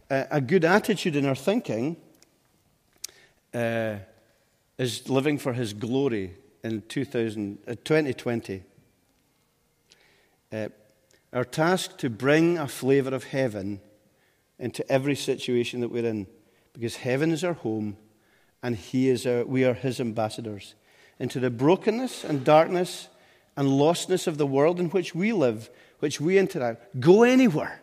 uh, 0.09 0.23
a 0.31 0.41
good 0.41 0.65
attitude 0.65 1.15
in 1.15 1.27
our 1.27 1.35
thinking 1.35 1.95
uh, 3.53 3.97
is 4.79 5.07
living 5.09 5.37
for 5.37 5.53
His 5.53 5.73
glory 5.73 6.33
in 6.63 6.81
2000, 6.87 7.59
uh, 7.67 7.75
2020. 7.83 8.63
Uh, 10.51 10.69
our 11.33 11.45
task 11.45 11.97
to 11.99 12.09
bring 12.09 12.57
a 12.57 12.67
flavour 12.67 13.13
of 13.13 13.25
heaven 13.25 13.79
into 14.61 14.89
every 14.89 15.15
situation 15.15 15.81
that 15.81 15.89
we're 15.89 16.05
in 16.05 16.27
because 16.71 16.95
heaven 16.97 17.31
is 17.31 17.43
our 17.43 17.53
home 17.53 17.97
and 18.63 18.75
he 18.75 19.09
is 19.09 19.25
our, 19.25 19.43
we 19.43 19.65
are 19.65 19.73
his 19.73 19.99
ambassadors. 19.99 20.75
Into 21.19 21.39
the 21.39 21.49
brokenness 21.49 22.23
and 22.23 22.45
darkness 22.45 23.09
and 23.57 23.67
lostness 23.67 24.27
of 24.27 24.37
the 24.37 24.45
world 24.45 24.79
in 24.79 24.89
which 24.91 25.13
we 25.13 25.33
live, 25.33 25.69
which 25.99 26.21
we 26.21 26.37
interact. 26.37 26.99
Go 26.99 27.23
anywhere. 27.23 27.81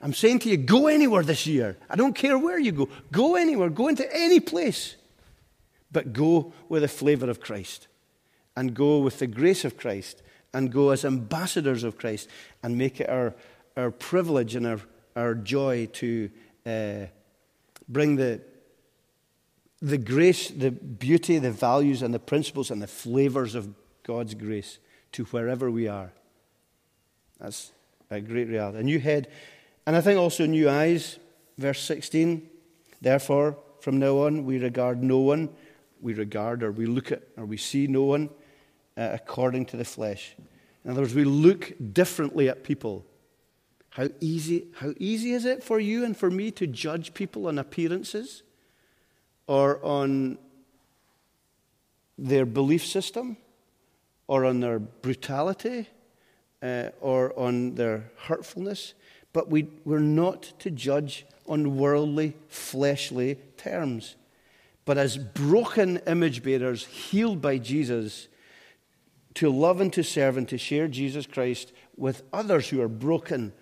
I'm 0.00 0.14
saying 0.14 0.40
to 0.40 0.48
you, 0.48 0.56
go 0.56 0.86
anywhere 0.86 1.22
this 1.22 1.46
year. 1.46 1.76
I 1.90 1.96
don't 1.96 2.14
care 2.14 2.38
where 2.38 2.58
you 2.58 2.72
go. 2.72 2.88
Go 3.10 3.34
anywhere. 3.34 3.68
Go 3.68 3.88
into 3.88 4.08
any 4.16 4.40
place. 4.40 4.96
But 5.90 6.12
go 6.12 6.52
with 6.68 6.82
the 6.82 6.88
flavor 6.88 7.28
of 7.28 7.40
Christ 7.40 7.88
and 8.56 8.74
go 8.74 8.98
with 8.98 9.18
the 9.18 9.26
grace 9.26 9.64
of 9.64 9.76
Christ 9.76 10.22
and 10.54 10.72
go 10.72 10.90
as 10.90 11.04
ambassadors 11.04 11.84
of 11.84 11.98
Christ 11.98 12.28
and 12.62 12.78
make 12.78 13.00
it 13.00 13.08
our, 13.08 13.34
our 13.76 13.90
privilege 13.90 14.54
and 14.54 14.66
our, 14.66 14.80
our 15.16 15.34
joy 15.34 15.86
to 15.94 16.30
uh, 16.66 17.06
bring 17.88 18.16
the, 18.16 18.40
the 19.80 19.98
grace, 19.98 20.48
the 20.48 20.70
beauty, 20.70 21.38
the 21.38 21.50
values, 21.50 22.02
and 22.02 22.12
the 22.12 22.18
principles 22.18 22.70
and 22.70 22.80
the 22.80 22.86
flavors 22.86 23.54
of 23.54 23.68
God's 24.02 24.34
grace 24.34 24.78
to 25.12 25.24
wherever 25.24 25.70
we 25.70 25.88
are. 25.88 26.12
That's 27.40 27.72
a 28.10 28.20
great 28.20 28.48
reality. 28.48 28.78
A 28.78 28.82
new 28.82 28.98
head, 28.98 29.28
and 29.86 29.96
I 29.96 30.00
think 30.00 30.18
also 30.18 30.46
new 30.46 30.68
eyes. 30.68 31.18
Verse 31.58 31.80
16. 31.82 32.48
Therefore, 33.00 33.58
from 33.80 33.98
now 33.98 34.18
on, 34.18 34.44
we 34.44 34.58
regard 34.58 35.02
no 35.02 35.18
one, 35.18 35.50
we 36.00 36.14
regard 36.14 36.62
or 36.62 36.72
we 36.72 36.86
look 36.86 37.12
at 37.12 37.22
or 37.36 37.44
we 37.44 37.56
see 37.56 37.86
no 37.86 38.04
one 38.04 38.30
uh, 38.96 39.10
according 39.12 39.66
to 39.66 39.76
the 39.76 39.84
flesh. 39.84 40.34
In 40.84 40.90
other 40.90 41.02
words, 41.02 41.14
we 41.14 41.24
look 41.24 41.72
differently 41.92 42.48
at 42.48 42.64
people. 42.64 43.04
How 43.92 44.08
easy, 44.20 44.68
how 44.76 44.94
easy 44.98 45.32
is 45.32 45.44
it 45.44 45.62
for 45.62 45.78
you 45.78 46.02
and 46.02 46.16
for 46.16 46.30
me 46.30 46.50
to 46.52 46.66
judge 46.66 47.12
people 47.12 47.46
on 47.46 47.58
appearances 47.58 48.42
or 49.46 49.84
on 49.84 50.38
their 52.16 52.46
belief 52.46 52.86
system 52.86 53.36
or 54.28 54.46
on 54.46 54.60
their 54.60 54.78
brutality 54.78 55.88
uh, 56.62 56.88
or 57.02 57.38
on 57.38 57.74
their 57.74 58.10
hurtfulness? 58.16 58.94
But 59.34 59.50
we, 59.50 59.68
we're 59.84 59.98
not 59.98 60.58
to 60.60 60.70
judge 60.70 61.26
on 61.46 61.76
worldly, 61.76 62.34
fleshly 62.48 63.36
terms. 63.58 64.16
But 64.86 64.96
as 64.96 65.18
broken 65.18 65.98
image 66.06 66.42
bearers, 66.42 66.86
healed 66.86 67.42
by 67.42 67.58
Jesus, 67.58 68.28
to 69.34 69.50
love 69.50 69.82
and 69.82 69.92
to 69.92 70.02
serve 70.02 70.38
and 70.38 70.48
to 70.48 70.56
share 70.56 70.88
Jesus 70.88 71.26
Christ 71.26 71.72
with 71.94 72.22
others 72.32 72.70
who 72.70 72.80
are 72.80 72.88
broken 72.88 73.52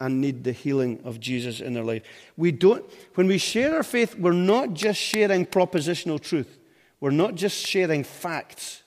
and 0.00 0.20
need 0.20 0.44
the 0.44 0.52
healing 0.52 1.00
of 1.04 1.20
Jesus 1.20 1.60
in 1.60 1.74
their 1.74 1.84
life. 1.84 2.02
We 2.36 2.52
don't, 2.52 2.84
when 3.14 3.26
we 3.26 3.38
share 3.38 3.76
our 3.76 3.82
faith, 3.82 4.16
we're 4.16 4.32
not 4.32 4.72
just 4.72 4.98
sharing 4.98 5.44
propositional 5.44 6.20
truth. 6.20 6.58
We're 7.00 7.10
not 7.10 7.34
just 7.34 7.66
sharing 7.66 8.04
facts. 8.04 8.82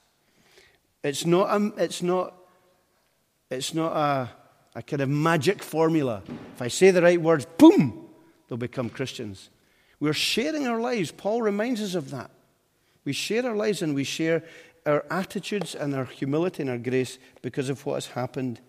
It's 1.04 1.26
not, 1.26 1.49
a, 1.49 1.73
it's 1.84 2.02
not, 2.02 2.36
it's 3.49 3.73
not 3.73 3.95
a, 3.95 4.30
a 4.76 4.82
kind 4.82 5.02
of 5.02 5.10
magic 5.10 5.62
formula. 5.62 6.23
If 6.56 6.62
I 6.62 6.67
say 6.67 6.91
the 6.91 7.02
right 7.02 7.21
words, 7.21 7.45
boom, 7.58 8.08
they'll 8.47 8.58
become 8.58 8.89
Christians. 8.89 9.49
We're 9.99 10.13
sharing 10.13 10.67
our 10.67 10.80
lives. 10.80 11.12
Paul 11.12 11.41
reminds 11.41 11.82
us 11.82 11.95
of 11.95 12.10
that. 12.10 12.32
We 13.06 13.13
share 13.13 13.45
our 13.45 13.56
lives 13.56 13.82
and 13.82 13.93
we 13.93 14.04
share 14.04 14.43
our 14.86 15.06
attitudes 15.10 15.76
and 15.76 15.93
our 15.93 16.06
humility 16.06 16.63
and 16.63 16.69
our 16.69 16.78
grace 16.78 17.19
because 17.41 17.69
of 17.69 17.86
what 17.86 17.95
has 17.95 18.08
happened 18.08 18.60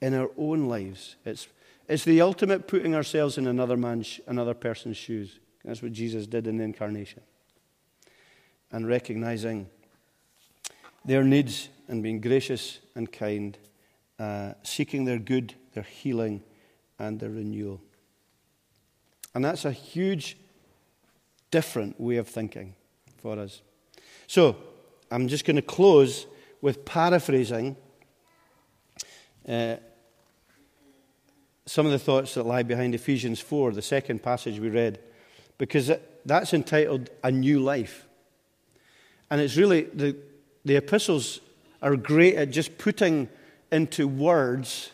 in 0.00 0.14
our 0.14 0.30
own 0.36 0.68
lives. 0.68 1.16
It's, 1.24 1.48
it's 1.90 2.04
the 2.04 2.20
ultimate 2.20 2.68
putting 2.68 2.94
ourselves 2.94 3.36
in 3.36 3.48
another 3.48 3.76
man's, 3.76 4.20
another 4.28 4.54
person's 4.54 4.96
shoes. 4.96 5.40
That's 5.64 5.82
what 5.82 5.90
Jesus 5.90 6.28
did 6.28 6.46
in 6.46 6.56
the 6.56 6.62
incarnation. 6.62 7.20
And 8.70 8.86
recognizing 8.86 9.68
their 11.04 11.24
needs 11.24 11.68
and 11.88 12.00
being 12.00 12.20
gracious 12.20 12.78
and 12.94 13.10
kind, 13.10 13.58
uh, 14.20 14.52
seeking 14.62 15.04
their 15.04 15.18
good, 15.18 15.54
their 15.74 15.82
healing, 15.82 16.44
and 17.00 17.18
their 17.18 17.30
renewal. 17.30 17.80
And 19.34 19.44
that's 19.44 19.64
a 19.64 19.72
huge, 19.72 20.36
different 21.50 22.00
way 22.00 22.18
of 22.18 22.28
thinking 22.28 22.76
for 23.18 23.36
us. 23.36 23.62
So, 24.28 24.56
I'm 25.10 25.26
just 25.26 25.44
going 25.44 25.56
to 25.56 25.62
close 25.62 26.26
with 26.60 26.84
paraphrasing 26.84 27.76
uh, 29.48 29.76
some 31.70 31.86
of 31.86 31.92
the 31.92 32.00
thoughts 32.00 32.34
that 32.34 32.44
lie 32.44 32.64
behind 32.64 32.96
Ephesians 32.96 33.38
4, 33.38 33.70
the 33.70 33.80
second 33.80 34.24
passage 34.24 34.58
we 34.58 34.68
read, 34.68 34.98
because 35.56 35.88
that's 36.26 36.52
entitled 36.52 37.08
A 37.22 37.30
New 37.30 37.60
Life. 37.60 38.08
And 39.30 39.40
it's 39.40 39.56
really, 39.56 39.82
the, 39.82 40.16
the 40.64 40.74
epistles 40.74 41.38
are 41.80 41.94
great 41.94 42.34
at 42.34 42.50
just 42.50 42.76
putting 42.76 43.28
into 43.70 44.08
words 44.08 44.90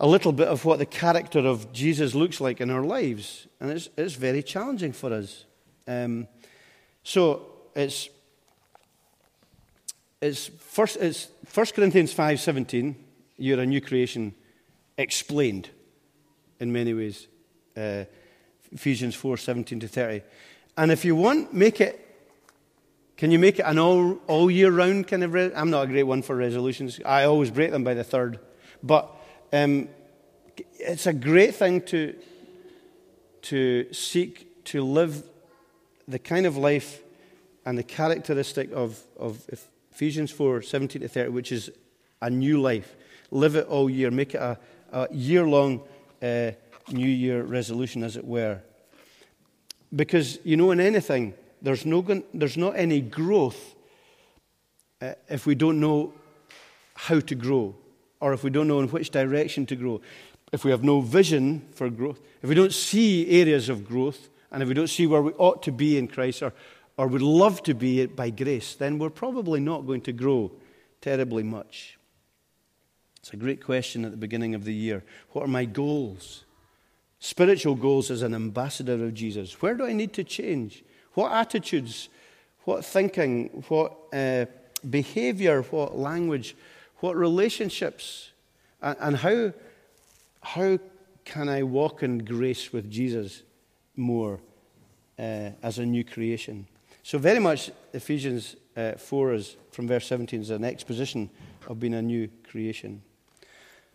a 0.00 0.06
little 0.08 0.32
bit 0.32 0.48
of 0.48 0.64
what 0.64 0.80
the 0.80 0.86
character 0.86 1.38
of 1.38 1.72
Jesus 1.72 2.12
looks 2.12 2.40
like 2.40 2.60
in 2.60 2.68
our 2.68 2.82
lives. 2.82 3.46
And 3.60 3.70
it's, 3.70 3.88
it's 3.96 4.14
very 4.14 4.42
challenging 4.42 4.90
for 4.92 5.12
us. 5.12 5.44
Um, 5.86 6.26
so 7.04 7.46
it's, 7.76 8.08
it's, 10.20 10.48
first, 10.48 10.96
it's 10.96 11.28
1 11.54 11.66
Corinthians 11.66 12.12
5.17, 12.12 12.96
you're 13.38 13.60
a 13.60 13.66
new 13.66 13.80
creation, 13.80 14.34
explained 15.02 15.68
in 16.60 16.72
many 16.72 16.94
ways. 16.94 17.28
Uh, 17.76 18.04
Ephesians 18.70 19.16
4.17 19.16 19.80
to 19.80 19.88
30. 19.88 20.22
And 20.76 20.90
if 20.90 21.04
you 21.04 21.14
want, 21.14 21.52
make 21.52 21.80
it 21.80 22.02
can 23.22 23.30
you 23.30 23.38
make 23.38 23.60
it 23.60 23.62
an 23.62 23.78
all, 23.78 24.18
all 24.26 24.50
year 24.50 24.72
round 24.72 25.06
kind 25.06 25.22
of? 25.22 25.32
Re- 25.32 25.52
I'm 25.54 25.70
not 25.70 25.84
a 25.84 25.86
great 25.86 26.02
one 26.02 26.22
for 26.22 26.34
resolutions. 26.34 26.98
I 27.06 27.22
always 27.22 27.52
break 27.52 27.70
them 27.70 27.84
by 27.84 27.94
the 27.94 28.02
third. 28.02 28.40
But 28.82 29.14
um, 29.52 29.88
it's 30.80 31.06
a 31.06 31.12
great 31.12 31.54
thing 31.54 31.82
to, 31.82 32.16
to 33.42 33.92
seek 33.92 34.64
to 34.64 34.82
live 34.82 35.22
the 36.08 36.18
kind 36.18 36.46
of 36.46 36.56
life 36.56 37.00
and 37.64 37.78
the 37.78 37.84
characteristic 37.84 38.72
of, 38.72 39.00
of 39.16 39.48
Ephesians 39.92 40.32
4 40.32 40.62
17 40.62 41.02
to 41.02 41.08
30, 41.08 41.28
which 41.30 41.52
is 41.52 41.70
a 42.20 42.28
new 42.28 42.60
life. 42.60 42.96
Live 43.30 43.54
it 43.54 43.66
all 43.68 43.88
year. 43.88 44.10
Make 44.10 44.34
it 44.34 44.40
a, 44.40 44.58
a 44.92 45.08
year 45.10 45.46
long 45.46 45.82
uh, 46.22 46.52
New 46.90 47.08
Year 47.08 47.42
resolution, 47.42 48.02
as 48.02 48.16
it 48.16 48.24
were. 48.24 48.60
Because, 49.94 50.38
you 50.44 50.56
know, 50.56 50.70
in 50.70 50.80
anything, 50.80 51.34
there's, 51.60 51.84
no, 51.84 52.04
there's 52.32 52.56
not 52.56 52.76
any 52.76 53.00
growth 53.00 53.74
uh, 55.00 55.14
if 55.28 55.46
we 55.46 55.54
don't 55.54 55.80
know 55.80 56.12
how 56.94 57.20
to 57.20 57.34
grow 57.34 57.74
or 58.20 58.32
if 58.32 58.44
we 58.44 58.50
don't 58.50 58.68
know 58.68 58.80
in 58.80 58.88
which 58.88 59.10
direction 59.10 59.66
to 59.66 59.76
grow. 59.76 60.00
If 60.52 60.64
we 60.64 60.70
have 60.70 60.84
no 60.84 61.00
vision 61.00 61.66
for 61.72 61.90
growth, 61.90 62.20
if 62.42 62.48
we 62.48 62.54
don't 62.54 62.72
see 62.72 63.28
areas 63.28 63.68
of 63.68 63.86
growth, 63.86 64.28
and 64.50 64.62
if 64.62 64.68
we 64.68 64.74
don't 64.74 64.88
see 64.88 65.06
where 65.06 65.22
we 65.22 65.32
ought 65.32 65.62
to 65.64 65.72
be 65.72 65.96
in 65.98 66.08
Christ 66.08 66.42
or, 66.42 66.52
or 66.96 67.06
would 67.06 67.22
love 67.22 67.62
to 67.64 67.74
be 67.74 68.06
by 68.06 68.30
grace, 68.30 68.74
then 68.74 68.98
we're 68.98 69.10
probably 69.10 69.60
not 69.60 69.86
going 69.86 70.02
to 70.02 70.12
grow 70.12 70.52
terribly 71.00 71.42
much. 71.42 71.98
It's 73.22 73.32
a 73.32 73.36
great 73.36 73.64
question 73.64 74.04
at 74.04 74.10
the 74.10 74.16
beginning 74.16 74.56
of 74.56 74.64
the 74.64 74.74
year. 74.74 75.04
What 75.30 75.44
are 75.44 75.48
my 75.48 75.64
goals? 75.64 76.44
Spiritual 77.20 77.76
goals 77.76 78.10
as 78.10 78.22
an 78.22 78.34
ambassador 78.34 78.94
of 78.94 79.14
Jesus. 79.14 79.62
Where 79.62 79.74
do 79.74 79.86
I 79.86 79.92
need 79.92 80.12
to 80.14 80.24
change? 80.24 80.82
What 81.14 81.30
attitudes, 81.30 82.08
what 82.64 82.84
thinking, 82.84 83.64
what 83.68 83.96
uh, 84.12 84.46
behavior, 84.90 85.62
what 85.62 85.96
language, 85.96 86.56
what 86.96 87.14
relationships, 87.14 88.32
and, 88.80 88.96
and 88.98 89.16
how, 89.18 89.52
how 90.40 90.80
can 91.24 91.48
I 91.48 91.62
walk 91.62 92.02
in 92.02 92.24
grace 92.24 92.72
with 92.72 92.90
Jesus 92.90 93.44
more 93.94 94.40
uh, 95.16 95.50
as 95.62 95.78
a 95.78 95.86
new 95.86 96.02
creation? 96.02 96.66
So, 97.04 97.18
very 97.18 97.38
much 97.38 97.70
Ephesians 97.92 98.56
uh, 98.76 98.94
4 98.94 99.34
is 99.34 99.56
from 99.70 99.86
verse 99.86 100.08
17 100.08 100.40
is 100.40 100.50
an 100.50 100.64
exposition 100.64 101.30
of 101.68 101.78
being 101.78 101.94
a 101.94 102.02
new 102.02 102.28
creation. 102.50 103.00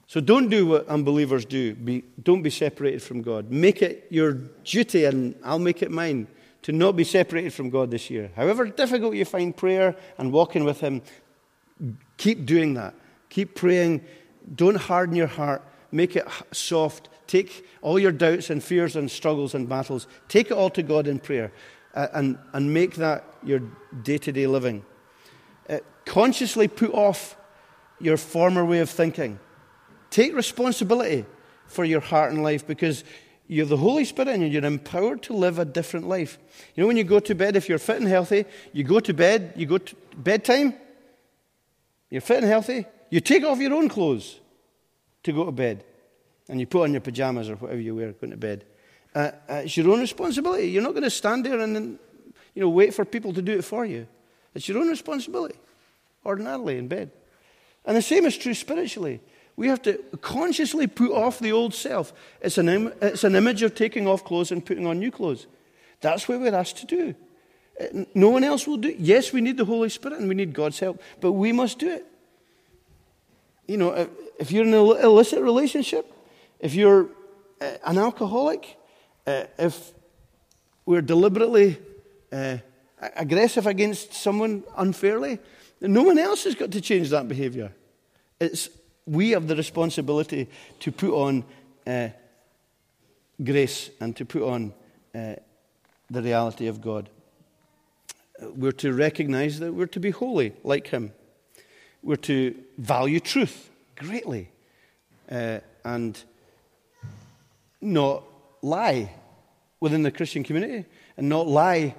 So 0.07 0.21
don't 0.21 0.49
do 0.49 0.65
what 0.65 0.87
unbelievers 0.87 1.45
do. 1.45 1.75
Be, 1.75 2.03
don't 2.23 2.41
be 2.41 2.49
separated 2.49 3.03
from 3.03 3.21
God. 3.21 3.51
Make 3.51 3.81
it 3.81 4.07
your 4.09 4.33
duty, 4.63 5.05
and 5.05 5.35
I'll 5.43 5.59
make 5.59 5.81
it 5.81 5.91
mine, 5.91 6.27
to 6.63 6.71
not 6.71 6.95
be 6.95 7.03
separated 7.03 7.53
from 7.53 7.69
God 7.69 7.91
this 7.91 8.09
year. 8.09 8.31
However 8.35 8.65
difficult 8.65 9.15
you 9.15 9.25
find 9.25 9.55
prayer 9.55 9.95
and 10.17 10.31
walking 10.31 10.63
with 10.63 10.79
Him, 10.79 11.01
keep 12.15 12.45
doing 12.45 12.73
that. 12.75 12.95
Keep 13.29 13.55
praying. 13.55 14.03
Don't 14.55 14.77
harden 14.77 15.15
your 15.15 15.27
heart. 15.27 15.61
Make 15.91 16.15
it 16.15 16.25
soft. 16.51 17.09
Take 17.27 17.67
all 17.81 17.99
your 17.99 18.13
doubts 18.13 18.49
and 18.49 18.63
fears 18.63 18.95
and 18.95 19.11
struggles 19.11 19.53
and 19.53 19.67
battles, 19.67 20.07
take 20.29 20.47
it 20.47 20.53
all 20.53 20.69
to 20.71 20.81
God 20.81 21.07
in 21.07 21.19
prayer 21.19 21.51
and, 21.93 22.37
and 22.53 22.73
make 22.73 22.95
that 22.95 23.25
your 23.43 23.61
day 24.03 24.17
to 24.19 24.31
day 24.31 24.47
living. 24.47 24.85
Uh, 25.69 25.79
consciously 26.05 26.67
put 26.67 26.93
off 26.93 27.35
your 27.99 28.17
former 28.17 28.63
way 28.63 28.79
of 28.79 28.89
thinking. 28.89 29.39
Take 30.09 30.33
responsibility 30.33 31.25
for 31.67 31.83
your 31.85 31.99
heart 31.99 32.31
and 32.31 32.43
life 32.43 32.65
because 32.65 33.03
you 33.47 33.61
have 33.61 33.69
the 33.69 33.77
Holy 33.77 34.05
Spirit 34.05 34.29
in 34.29 34.41
you. 34.41 34.47
You're 34.47 34.65
empowered 34.65 35.23
to 35.23 35.33
live 35.33 35.59
a 35.59 35.65
different 35.65 36.07
life. 36.07 36.37
You 36.75 36.83
know, 36.83 36.87
when 36.87 36.97
you 36.97 37.03
go 37.03 37.19
to 37.19 37.35
bed, 37.35 37.55
if 37.55 37.69
you're 37.69 37.79
fit 37.79 37.97
and 37.97 38.07
healthy, 38.07 38.45
you 38.73 38.83
go 38.83 38.99
to 38.99 39.13
bed, 39.13 39.53
you 39.55 39.65
go 39.65 39.77
to 39.77 39.95
bedtime, 40.15 40.73
you're 42.09 42.21
fit 42.21 42.37
and 42.37 42.47
healthy, 42.47 42.85
you 43.09 43.21
take 43.21 43.43
off 43.43 43.59
your 43.59 43.73
own 43.73 43.89
clothes 43.89 44.39
to 45.23 45.31
go 45.31 45.45
to 45.45 45.51
bed. 45.51 45.83
And 46.49 46.59
you 46.59 46.67
put 46.67 46.83
on 46.83 46.91
your 46.91 47.01
pajamas 47.01 47.49
or 47.49 47.55
whatever 47.55 47.81
you 47.81 47.95
wear 47.95 48.13
going 48.13 48.31
to 48.31 48.37
bed. 48.37 48.65
Uh, 49.13 49.31
uh, 49.49 49.53
it's 49.65 49.75
your 49.75 49.89
own 49.91 49.99
responsibility. 49.99 50.69
You're 50.69 50.83
not 50.83 50.91
going 50.91 51.03
to 51.03 51.09
stand 51.09 51.45
there 51.45 51.59
and 51.59 51.99
you 52.53 52.61
know, 52.61 52.69
wait 52.69 52.93
for 52.93 53.05
people 53.05 53.33
to 53.33 53.41
do 53.41 53.57
it 53.57 53.63
for 53.63 53.85
you. 53.85 54.07
It's 54.55 54.67
your 54.67 54.79
own 54.79 54.87
responsibility, 54.87 55.55
ordinarily 56.25 56.77
in 56.77 56.87
bed. 56.87 57.11
And 57.85 57.95
the 57.95 58.01
same 58.01 58.25
is 58.25 58.37
true 58.37 58.53
spiritually. 58.53 59.21
We 59.57 59.67
have 59.67 59.81
to 59.81 59.97
consciously 60.21 60.85
put 60.85 61.11
off 61.11 61.39
the 61.39 61.51
old 61.51 61.73
self. 61.73 62.13
It's 62.41 62.59
an, 62.59 62.69
Im- 62.69 62.93
it's 63.01 63.23
an 63.23 63.35
image 63.35 63.63
of 63.63 63.73
taking 63.73 64.07
off 64.07 64.23
clothes 64.23 64.51
and 64.51 64.63
putting 64.63 64.85
on 64.85 64.99
new 64.99 65.11
clothes. 65.11 65.47
That's 65.99 66.29
what 66.29 66.39
we're 66.39 66.55
asked 66.55 66.77
to 66.77 66.85
do. 66.85 67.15
No 68.13 68.29
one 68.29 68.43
else 68.43 68.67
will 68.67 68.77
do 68.77 68.89
it. 68.89 68.99
Yes, 68.99 69.33
we 69.33 69.41
need 69.41 69.57
the 69.57 69.65
Holy 69.65 69.89
Spirit 69.89 70.19
and 70.19 70.29
we 70.29 70.35
need 70.35 70.53
God's 70.53 70.79
help, 70.79 71.01
but 71.19 71.31
we 71.33 71.51
must 71.51 71.79
do 71.79 71.89
it. 71.89 72.05
You 73.67 73.77
know, 73.77 74.09
if 74.39 74.51
you're 74.51 74.63
in 74.63 74.73
an 74.73 75.03
illicit 75.03 75.41
relationship, 75.41 76.11
if 76.59 76.73
you're 76.73 77.09
uh, 77.59 77.71
an 77.85 77.97
alcoholic, 77.97 78.77
uh, 79.25 79.43
if 79.57 79.91
we're 80.85 81.01
deliberately 81.01 81.77
uh, 82.31 82.57
aggressive 83.15 83.67
against 83.67 84.13
someone 84.13 84.63
unfairly, 84.77 85.39
no 85.81 86.03
one 86.03 86.17
else 86.17 86.45
has 86.45 86.55
got 86.55 86.71
to 86.71 86.81
change 86.81 87.09
that 87.09 87.27
behavior. 87.27 87.73
It's 88.39 88.69
we 89.07 89.31
have 89.31 89.47
the 89.47 89.55
responsibility 89.55 90.47
to 90.81 90.91
put 90.91 91.11
on 91.11 91.43
uh, 91.85 92.09
grace 93.43 93.89
and 93.99 94.15
to 94.17 94.25
put 94.25 94.43
on 94.43 94.73
uh, 95.15 95.35
the 96.09 96.21
reality 96.21 96.67
of 96.67 96.81
God. 96.81 97.09
We're 98.41 98.71
to 98.73 98.93
recognize 98.93 99.59
that 99.59 99.73
we're 99.73 99.87
to 99.87 99.99
be 99.99 100.11
holy 100.11 100.53
like 100.63 100.87
Him. 100.87 101.13
We're 102.03 102.17
to 102.17 102.55
value 102.77 103.19
truth 103.19 103.69
greatly 103.95 104.49
uh, 105.31 105.59
and 105.83 106.21
not 107.81 108.23
lie 108.61 109.11
within 109.79 110.03
the 110.03 110.11
Christian 110.11 110.43
community 110.43 110.85
and 111.15 111.29
not 111.29 111.47
lie 111.47 111.95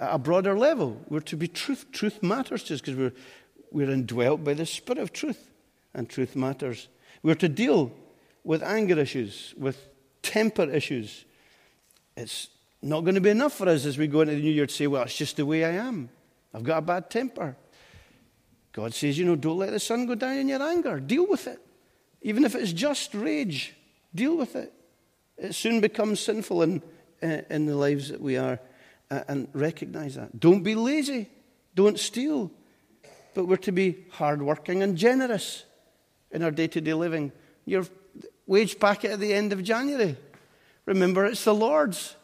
at 0.00 0.14
a 0.14 0.18
broader 0.18 0.56
level. 0.56 1.00
We're 1.08 1.20
to 1.20 1.36
be 1.36 1.48
truth. 1.48 1.86
Truth 1.92 2.22
matters 2.22 2.62
to 2.64 2.74
us 2.74 2.80
because 2.80 2.96
we're, 2.96 3.12
we're 3.70 3.90
indwelt 3.90 4.44
by 4.44 4.54
the 4.54 4.66
Spirit 4.66 5.02
of 5.02 5.12
truth, 5.12 5.50
and 5.94 6.08
truth 6.08 6.36
matters. 6.36 6.88
We're 7.22 7.34
to 7.36 7.48
deal 7.48 7.92
with 8.42 8.62
anger 8.62 8.98
issues, 8.98 9.54
with 9.56 9.88
temper 10.22 10.70
issues. 10.70 11.24
It's 12.16 12.48
not 12.82 13.00
going 13.00 13.14
to 13.14 13.20
be 13.20 13.30
enough 13.30 13.54
for 13.54 13.68
us 13.68 13.86
as 13.86 13.96
we 13.96 14.06
go 14.06 14.20
into 14.20 14.34
the 14.34 14.40
new 14.40 14.50
year 14.50 14.66
to 14.66 14.74
say, 14.74 14.86
well, 14.86 15.02
it's 15.02 15.16
just 15.16 15.36
the 15.36 15.46
way 15.46 15.64
I 15.64 15.70
am. 15.70 16.10
I've 16.52 16.64
got 16.64 16.78
a 16.78 16.82
bad 16.82 17.10
temper. 17.10 17.56
God 18.72 18.92
says, 18.92 19.18
you 19.18 19.24
know, 19.24 19.36
don't 19.36 19.58
let 19.58 19.70
the 19.70 19.80
sun 19.80 20.06
go 20.06 20.14
down 20.14 20.36
in 20.36 20.48
your 20.48 20.62
anger. 20.62 21.00
Deal 21.00 21.26
with 21.26 21.46
it. 21.46 21.60
Even 22.22 22.44
if 22.44 22.54
it's 22.54 22.72
just 22.72 23.14
rage, 23.14 23.74
deal 24.14 24.36
with 24.36 24.56
it. 24.56 24.72
It 25.36 25.54
soon 25.54 25.80
becomes 25.80 26.20
sinful 26.20 26.62
in, 26.62 26.82
in 27.22 27.66
the 27.66 27.76
lives 27.76 28.08
that 28.08 28.20
we 28.20 28.36
are 28.36 28.58
and 29.10 29.48
recognize 29.52 30.16
that. 30.16 30.38
Don't 30.38 30.62
be 30.62 30.74
lazy. 30.74 31.28
Don't 31.74 31.98
steal. 31.98 32.50
But 33.34 33.46
we're 33.46 33.56
to 33.58 33.72
be 33.72 34.04
hardworking 34.10 34.82
and 34.82 34.96
generous 34.96 35.64
in 36.34 36.42
our 36.42 36.50
day 36.50 36.66
to 36.66 36.80
day 36.80 36.92
living. 36.92 37.32
Your 37.64 37.86
wage 38.46 38.78
packet 38.78 39.12
at 39.12 39.20
the 39.20 39.32
end 39.32 39.52
of 39.54 39.62
January. 39.62 40.16
Remember, 40.84 41.24
it's 41.24 41.44
the 41.44 41.54
Lord's. 41.54 42.16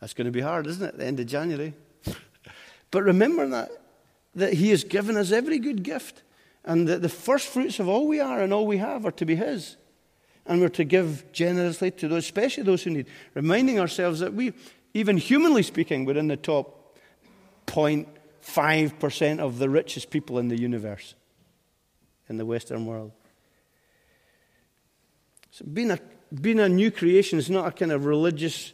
That's 0.00 0.12
going 0.12 0.26
to 0.26 0.30
be 0.30 0.42
hard, 0.42 0.66
isn't 0.66 0.84
it, 0.84 0.88
at 0.88 0.98
the 0.98 1.06
end 1.06 1.20
of 1.20 1.26
January? 1.26 1.72
but 2.90 3.02
remember 3.02 3.48
that, 3.48 3.70
that 4.34 4.52
He 4.52 4.70
has 4.70 4.84
given 4.84 5.16
us 5.16 5.32
every 5.32 5.58
good 5.58 5.82
gift, 5.82 6.22
and 6.64 6.86
that 6.88 7.00
the 7.00 7.08
first 7.08 7.46
fruits 7.48 7.78
of 7.78 7.88
all 7.88 8.06
we 8.06 8.20
are 8.20 8.40
and 8.40 8.52
all 8.52 8.66
we 8.66 8.76
have 8.76 9.06
are 9.06 9.12
to 9.12 9.24
be 9.24 9.36
His. 9.36 9.76
And 10.44 10.60
we're 10.60 10.68
to 10.70 10.84
give 10.84 11.32
generously 11.32 11.90
to 11.92 12.08
those, 12.08 12.24
especially 12.24 12.64
those 12.64 12.82
who 12.82 12.90
need, 12.90 13.06
reminding 13.32 13.80
ourselves 13.80 14.20
that 14.20 14.34
we, 14.34 14.52
even 14.92 15.16
humanly 15.16 15.62
speaking, 15.62 16.04
we're 16.04 16.18
in 16.18 16.28
the 16.28 16.36
top 16.36 16.98
0.5% 17.66 19.38
of 19.38 19.58
the 19.58 19.70
richest 19.70 20.10
people 20.10 20.38
in 20.38 20.48
the 20.48 20.60
universe, 20.60 21.14
in 22.28 22.36
the 22.36 22.46
Western 22.46 22.86
world. 22.86 23.12
So 25.50 25.64
being 25.72 25.90
a, 25.90 25.98
being 26.40 26.60
a 26.60 26.68
new 26.68 26.90
creation 26.90 27.38
is 27.38 27.50
not 27.50 27.66
a 27.68 27.70
kind 27.70 27.92
of 27.92 28.06
religious, 28.06 28.72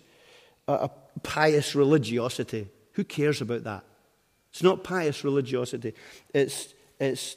a 0.67 0.91
pious 1.23 1.75
religiosity. 1.75 2.69
Who 2.93 3.05
cares 3.05 3.41
about 3.41 3.65
that? 3.65 3.85
It's 4.51 4.63
not 4.63 4.83
pious 4.83 5.23
religiosity. 5.25 5.95
It's, 6.35 6.75
it's 6.99 7.37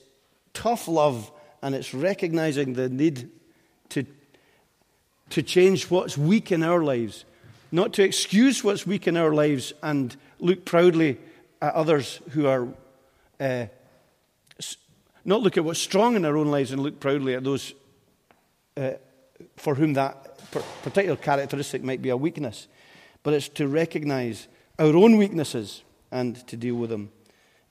tough 0.54 0.88
love 0.88 1.32
and 1.62 1.76
it's 1.76 1.94
recognizing 1.94 2.74
the 2.74 2.90
need 2.90 3.30
to, 3.90 4.06
to 5.30 5.42
change 5.42 5.90
what's 5.90 6.18
weak 6.18 6.52
in 6.52 6.64
our 6.64 6.84
lives, 6.84 7.26
not 7.72 7.94
to 7.94 8.04
excuse 8.04 8.64
what's 8.64 8.86
weak 8.86 9.08
in 9.08 9.18
our 9.18 9.34
lives 9.34 9.74
and 9.82 10.16
look 10.40 10.66
proudly 10.66 11.18
at 11.62 11.74
others 11.74 12.20
who 12.32 12.48
are, 12.48 12.68
uh, 13.40 13.66
not 15.26 15.42
look 15.42 15.58
at 15.58 15.64
what's 15.64 15.80
strong 15.80 16.16
in 16.16 16.26
our 16.26 16.38
own 16.38 16.52
lives 16.52 16.72
and 16.72 16.82
look 16.82 17.00
proudly 17.00 17.34
at 17.34 17.44
those 17.44 17.74
uh, 18.78 18.92
for 19.56 19.76
whom 19.76 19.94
that 19.94 20.38
particular 20.84 21.16
characteristic 21.16 21.84
might 21.84 22.02
be 22.02 22.10
a 22.10 22.18
weakness 22.18 22.68
but 23.24 23.34
it's 23.34 23.48
to 23.48 23.68
recognize 23.68 24.48
our 24.78 24.96
own 24.96 25.18
weaknesses 25.18 25.84
and 26.12 26.46
to 26.48 26.58
deal 26.58 26.76
with 26.76 26.90
them 26.90 27.10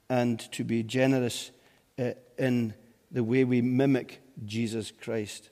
and 0.09 0.39
to 0.51 0.63
be 0.63 0.83
generous 0.83 1.51
uh, 1.99 2.11
in 2.37 2.73
the 3.11 3.23
way 3.23 3.43
we 3.43 3.61
mimic 3.61 4.21
Jesus 4.45 4.91
Christ. 4.91 5.49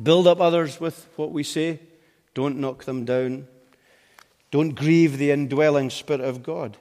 Build 0.00 0.26
up 0.26 0.40
others 0.40 0.80
with 0.80 1.08
what 1.16 1.32
we 1.32 1.42
say, 1.42 1.80
don't 2.34 2.58
knock 2.58 2.84
them 2.84 3.04
down. 3.04 3.48
Don't 4.50 4.70
grieve 4.70 5.18
the 5.18 5.32
indwelling 5.32 5.90
Spirit 5.90 6.22
of 6.22 6.42
God, 6.42 6.78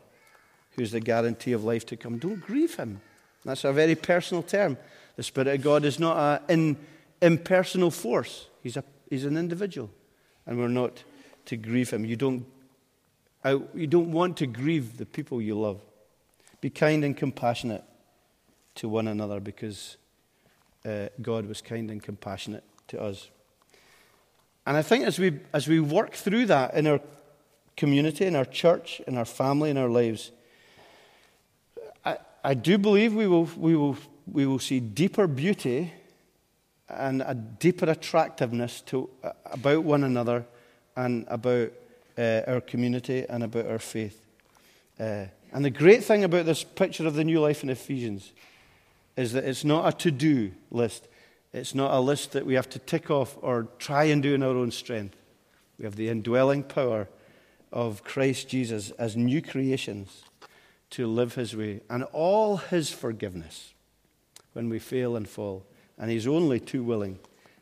who's 0.72 0.92
the 0.92 1.00
guarantee 1.00 1.52
of 1.52 1.64
life 1.64 1.86
to 1.88 1.98
come. 1.98 2.18
Don't 2.18 2.40
grieve 2.40 2.76
Him. 2.76 3.02
That's 3.48 3.64
a 3.64 3.72
very 3.72 3.96
personal 3.96 4.44
term. 4.44 4.78
The 5.16 5.24
Spirit 5.24 5.48
of 5.48 5.62
God 5.62 5.86
is 5.86 6.00
not 6.00 6.44
an 6.50 6.78
impersonal 7.22 7.92
force, 7.92 8.48
He's, 8.62 8.78
a, 8.78 8.84
he's 9.10 9.26
an 9.26 9.38
individual. 9.38 9.90
And 10.46 10.58
we're 10.58 10.68
not 10.68 11.04
to 11.46 11.58
grieve 11.58 11.90
him. 11.90 12.06
You 12.06 12.16
don't, 12.16 12.46
you 13.74 13.88
don't 13.88 14.12
want 14.12 14.38
to 14.38 14.48
grieve 14.48 14.98
the 14.98 15.06
people 15.06 15.42
you 15.42 15.60
love. 15.60 15.82
Be 16.62 16.70
kind 16.70 17.04
and 17.04 17.16
compassionate 17.16 17.84
to 18.76 18.90
one 18.90 19.08
another 19.08 19.40
because 19.40 19.98
uh, 20.86 21.08
God 21.22 21.48
was 21.48 21.62
kind 21.62 21.90
and 21.90 22.02
compassionate 22.02 22.64
to 22.90 23.02
us. 23.02 23.30
And 24.66 24.76
I 24.76 24.82
think 24.82 25.06
as 25.06 25.20
we, 25.20 25.40
as 25.54 25.68
we 25.68 25.80
work 25.80 26.14
through 26.14 26.48
that 26.48 26.74
in 26.74 26.88
our 26.88 27.00
community, 27.78 28.26
in 28.26 28.36
our 28.36 28.46
church, 28.46 29.02
in 29.08 29.18
our 29.18 29.26
family, 29.26 29.70
in 29.70 29.78
our 29.78 29.90
lives, 29.90 30.32
I, 32.48 32.54
do 32.54 32.78
believe 32.78 33.14
we 33.14 33.28
will, 33.28 33.50
we, 33.58 33.76
will, 33.76 33.98
we 34.26 34.46
will 34.46 34.60
see 34.60 34.80
deeper 34.80 35.28
beauty 35.28 35.92
and 36.88 37.22
a 37.22 37.34
deeper 37.36 37.90
attractiveness 37.90 38.80
to, 38.86 39.10
uh, 39.22 39.32
about 39.48 39.84
one 39.84 40.06
another 40.06 40.46
and 40.96 41.26
about 41.28 41.74
uh, 42.18 42.44
our 42.48 42.62
community 42.62 43.26
and 43.28 43.44
about 43.44 43.68
our 43.68 43.80
faith. 43.80 44.22
Uh, 44.98 45.26
and 45.52 45.66
the 45.66 45.70
great 45.70 46.06
thing 46.06 46.24
about 46.24 46.46
this 46.46 46.64
picture 46.64 47.06
of 47.06 47.16
the 47.16 47.26
new 47.26 47.42
life 47.42 47.64
in 47.64 47.70
Ephesians 47.70 48.32
is 49.18 49.34
that 49.34 49.44
it's 49.44 49.66
not 49.66 49.86
a 49.94 49.98
to 49.98 50.10
do 50.10 50.54
list. 50.72 51.10
It's 51.52 51.76
not 51.76 51.94
a 51.94 52.00
list 52.00 52.32
that 52.32 52.46
we 52.46 52.54
have 52.54 52.70
to 52.70 52.80
tick 52.80 53.12
off 53.12 53.38
or 53.42 53.68
try 53.78 54.06
and 54.06 54.24
do 54.24 54.34
in 54.34 54.42
our 54.42 54.56
own 54.56 54.72
strength. 54.72 55.18
We 55.78 55.84
have 55.84 55.98
the 55.98 56.08
indwelling 56.08 56.64
power 56.64 57.10
of 57.74 58.06
Christ 58.06 58.48
Jesus 58.48 58.92
as 58.92 59.18
new 59.18 59.42
creations 59.42 60.24
to 60.92 61.08
live 61.08 61.36
his 61.36 61.56
way 61.56 61.82
and 61.90 62.04
all 62.14 62.58
his 62.58 62.92
forgiveness 62.92 63.74
when 64.54 64.70
we 64.70 64.80
fail 64.80 65.16
and 65.16 65.28
fall. 65.28 65.66
And 65.98 66.12
he's 66.12 66.28
only 66.28 66.60
too 66.60 66.84
willing 66.84 67.20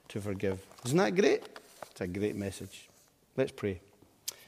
to 0.10 0.22
forgive. 0.22 0.60
Isn't 0.86 0.98
that 0.98 1.16
great? 1.16 1.44
It's 1.92 2.02
a 2.02 2.08
great 2.08 2.36
message. 2.36 2.90
Let's 3.38 3.52
pray. 3.52 3.82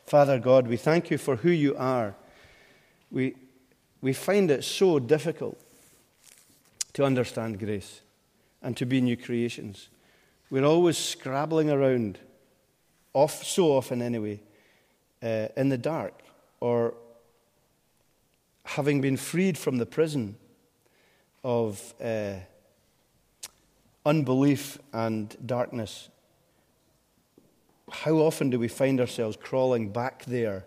Father 0.06 0.40
God, 0.40 0.68
we 0.68 0.78
thank 0.78 1.10
you 1.10 1.18
for 1.18 1.38
who 1.38 1.50
you 1.50 1.76
are. 1.76 2.16
We, 3.12 3.36
we 4.02 4.14
find 4.14 4.52
it 4.52 4.64
so 4.64 5.00
difficult 5.00 5.60
to 6.94 7.04
understand 7.04 7.60
grace 7.60 8.02
and 8.62 8.76
to 8.78 8.86
be 8.86 9.02
new 9.02 9.18
creations. 9.18 9.90
We're 10.50 10.66
always 10.66 10.98
scrabbling 10.98 11.70
around, 11.70 12.20
off, 13.14 13.44
so 13.44 13.74
often 13.74 14.02
anyway, 14.02 14.40
uh, 15.22 15.48
in 15.58 15.70
the 15.70 15.78
dark 15.78 16.14
or 16.60 16.94
having 18.68 19.02
been 19.02 19.18
freed 19.18 19.58
from 19.58 19.78
the 19.78 19.86
prison 19.86 20.36
of 21.44 21.94
uh, 22.02 22.36
unbelief 24.06 24.78
and 24.94 25.36
darkness 25.46 26.10
how 27.90 28.16
often 28.16 28.50
do 28.50 28.60
we 28.60 28.68
find 28.68 29.00
ourselves 29.00 29.38
crawling 29.38 29.90
back 29.90 30.26
there 30.26 30.66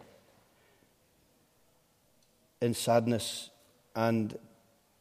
in 2.60 2.74
sadness 2.74 3.50
and 3.94 4.38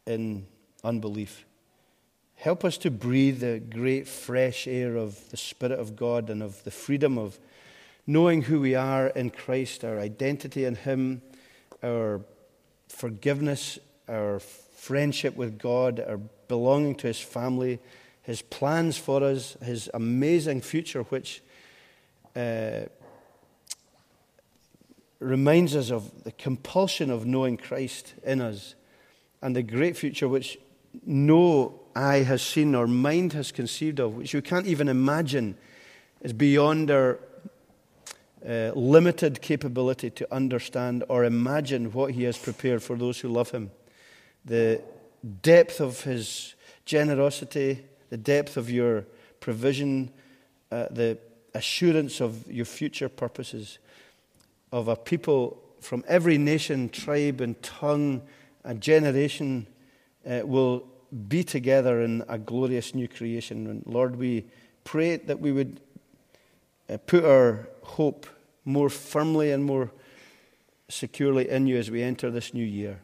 in 0.05 0.45
unbelief? 0.83 1.45
Help 2.35 2.63
us 2.65 2.77
to 2.79 2.91
breathe 2.91 3.39
the 3.39 3.59
great 3.59 4.07
fresh 4.07 4.67
air 4.67 4.95
of 4.95 5.29
the 5.29 5.37
Spirit 5.37 5.79
of 5.79 5.95
God 5.95 6.29
and 6.29 6.43
of 6.43 6.63
the 6.63 6.71
freedom 6.71 7.17
of 7.17 7.39
knowing 8.05 8.43
who 8.43 8.59
we 8.59 8.75
are 8.75 9.07
in 9.07 9.29
Christ, 9.29 9.83
our 9.83 9.99
identity 9.99 10.65
in 10.65 10.75
Him, 10.75 11.21
our 11.83 12.21
forgiveness, 12.89 13.79
our 14.09 14.39
friendship 14.39 15.35
with 15.35 15.57
God, 15.57 16.03
our 16.05 16.17
belonging 16.47 16.95
to 16.95 17.07
his 17.07 17.19
family, 17.19 17.79
his 18.23 18.41
plans 18.41 18.97
for 18.97 19.23
us, 19.23 19.55
his 19.63 19.89
amazing 19.93 20.61
future, 20.61 21.03
which 21.03 21.41
uh, 22.35 22.81
reminds 25.19 25.75
us 25.75 25.91
of 25.91 26.23
the 26.23 26.31
compulsion 26.33 27.09
of 27.09 27.25
knowing 27.25 27.57
Christ 27.57 28.13
in 28.23 28.41
us 28.41 28.75
and 29.41 29.55
the 29.55 29.63
great 29.63 29.95
future 29.95 30.27
which 30.27 30.57
no 31.05 31.79
eye 31.95 32.23
has 32.23 32.41
seen 32.41 32.75
or 32.75 32.87
mind 32.87 33.33
has 33.33 33.51
conceived 33.51 33.99
of, 33.99 34.15
which 34.15 34.33
we 34.33 34.41
can't 34.41 34.65
even 34.65 34.87
imagine, 34.87 35.55
is 36.21 36.33
beyond 36.33 36.89
our 36.91 37.19
uh, 38.47 38.71
limited 38.75 39.41
capability 39.41 40.09
to 40.09 40.33
understand 40.33 41.03
or 41.09 41.25
imagine 41.25 41.91
what 41.91 42.11
He 42.11 42.23
has 42.23 42.37
prepared 42.37 42.81
for 42.81 42.95
those 42.95 43.19
who 43.19 43.27
love 43.27 43.51
Him. 43.51 43.71
The 44.45 44.81
depth 45.41 45.79
of 45.81 46.03
His 46.03 46.55
generosity, 46.85 47.85
the 48.09 48.17
depth 48.17 48.57
of 48.57 48.69
your 48.69 49.05
provision, 49.39 50.11
uh, 50.71 50.87
the 50.91 51.17
assurance 51.53 52.21
of 52.21 52.49
your 52.51 52.65
future 52.65 53.09
purposes, 53.09 53.79
of 54.71 54.87
a 54.87 54.95
people 54.95 55.61
from 55.81 56.03
every 56.07 56.37
nation, 56.37 56.89
tribe, 56.89 57.41
and 57.41 57.61
tongue 57.61 58.21
and 58.63 58.81
generation 58.81 59.65
uh, 60.29 60.41
will 60.43 60.85
be 61.27 61.43
together 61.43 62.01
in 62.01 62.23
a 62.27 62.37
glorious 62.37 62.93
new 62.93 63.07
creation. 63.07 63.67
And 63.67 63.83
Lord, 63.85 64.15
we 64.15 64.45
pray 64.83 65.17
that 65.17 65.39
we 65.39 65.51
would 65.51 65.79
put 66.97 67.23
our 67.23 67.69
hope 67.83 68.25
more 68.65 68.89
firmly 68.89 69.51
and 69.51 69.63
more 69.63 69.91
securely 70.89 71.49
in 71.49 71.67
you 71.67 71.77
as 71.77 71.91
we 71.91 72.01
enter 72.01 72.31
this 72.31 72.53
new 72.53 72.65
year, 72.65 72.99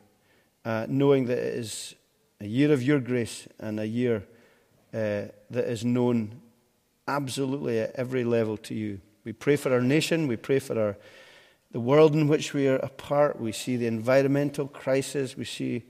uh, 0.64 0.86
knowing 0.90 1.26
that 1.26 1.38
it 1.38 1.54
is 1.56 1.96
a 2.42 2.48
year 2.48 2.72
of 2.72 2.82
your 2.82 3.00
grace 3.00 3.48
and 3.60 3.80
a 3.80 3.88
year 3.88 4.24
uh, 4.94 5.30
that 5.50 5.66
is 5.70 5.86
known 5.86 6.42
absolutely 7.08 7.80
at 7.80 7.92
every 7.96 8.24
level 8.24 8.58
to 8.58 8.74
you. 8.74 9.00
We 9.24 9.34
pray 9.34 9.56
for 9.56 9.74
our 9.74 9.82
nation, 9.82 10.28
we 10.28 10.36
pray 10.36 10.60
for 10.60 10.80
our, 10.80 10.98
the 11.72 11.80
world 11.80 12.14
in 12.14 12.28
which 12.28 12.54
we 12.54 12.68
are 12.68 12.78
a 12.78 12.90
part. 12.90 13.40
We 13.40 13.52
see 13.52 13.76
the 13.76 13.88
environmental 13.88 14.68
crisis, 14.68 15.36
we 15.36 15.46
see 15.46 15.84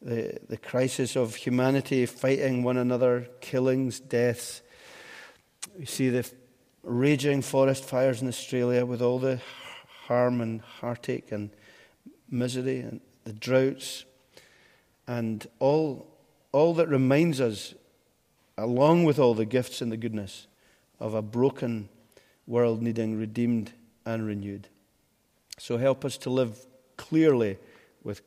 the, 0.00 0.38
the 0.48 0.56
crisis 0.56 1.16
of 1.16 1.34
humanity 1.34 2.06
fighting 2.06 2.62
one 2.62 2.76
another, 2.76 3.28
killings, 3.40 4.00
deaths. 4.00 4.62
We 5.78 5.86
see 5.86 6.08
the 6.08 6.30
raging 6.82 7.42
forest 7.42 7.84
fires 7.84 8.22
in 8.22 8.28
Australia 8.28 8.84
with 8.84 9.00
all 9.00 9.18
the 9.18 9.40
harm 10.06 10.40
and 10.40 10.60
heartache 10.60 11.30
and 11.30 11.50
misery 12.30 12.80
and 12.80 13.00
the 13.24 13.32
droughts 13.32 14.04
and 15.06 15.46
all, 15.58 16.06
all 16.52 16.74
that 16.74 16.88
reminds 16.88 17.40
us, 17.40 17.74
along 18.56 19.04
with 19.04 19.18
all 19.18 19.34
the 19.34 19.44
gifts 19.44 19.80
and 19.80 19.90
the 19.90 19.96
goodness, 19.96 20.46
of 21.00 21.14
a 21.14 21.22
broken 21.22 21.88
world 22.46 22.82
needing 22.82 23.18
redeemed 23.18 23.72
and 24.04 24.26
renewed. 24.26 24.68
So 25.58 25.76
help 25.76 26.04
us 26.04 26.16
to 26.18 26.30
live 26.30 26.64
clearly 26.96 27.58
with 28.02 28.22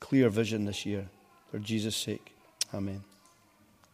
clear 0.00 0.28
vision 0.28 0.64
this 0.64 0.86
year. 0.86 1.08
For 1.50 1.58
Jesus' 1.58 1.96
sake. 1.96 2.34
Amen. 2.74 3.15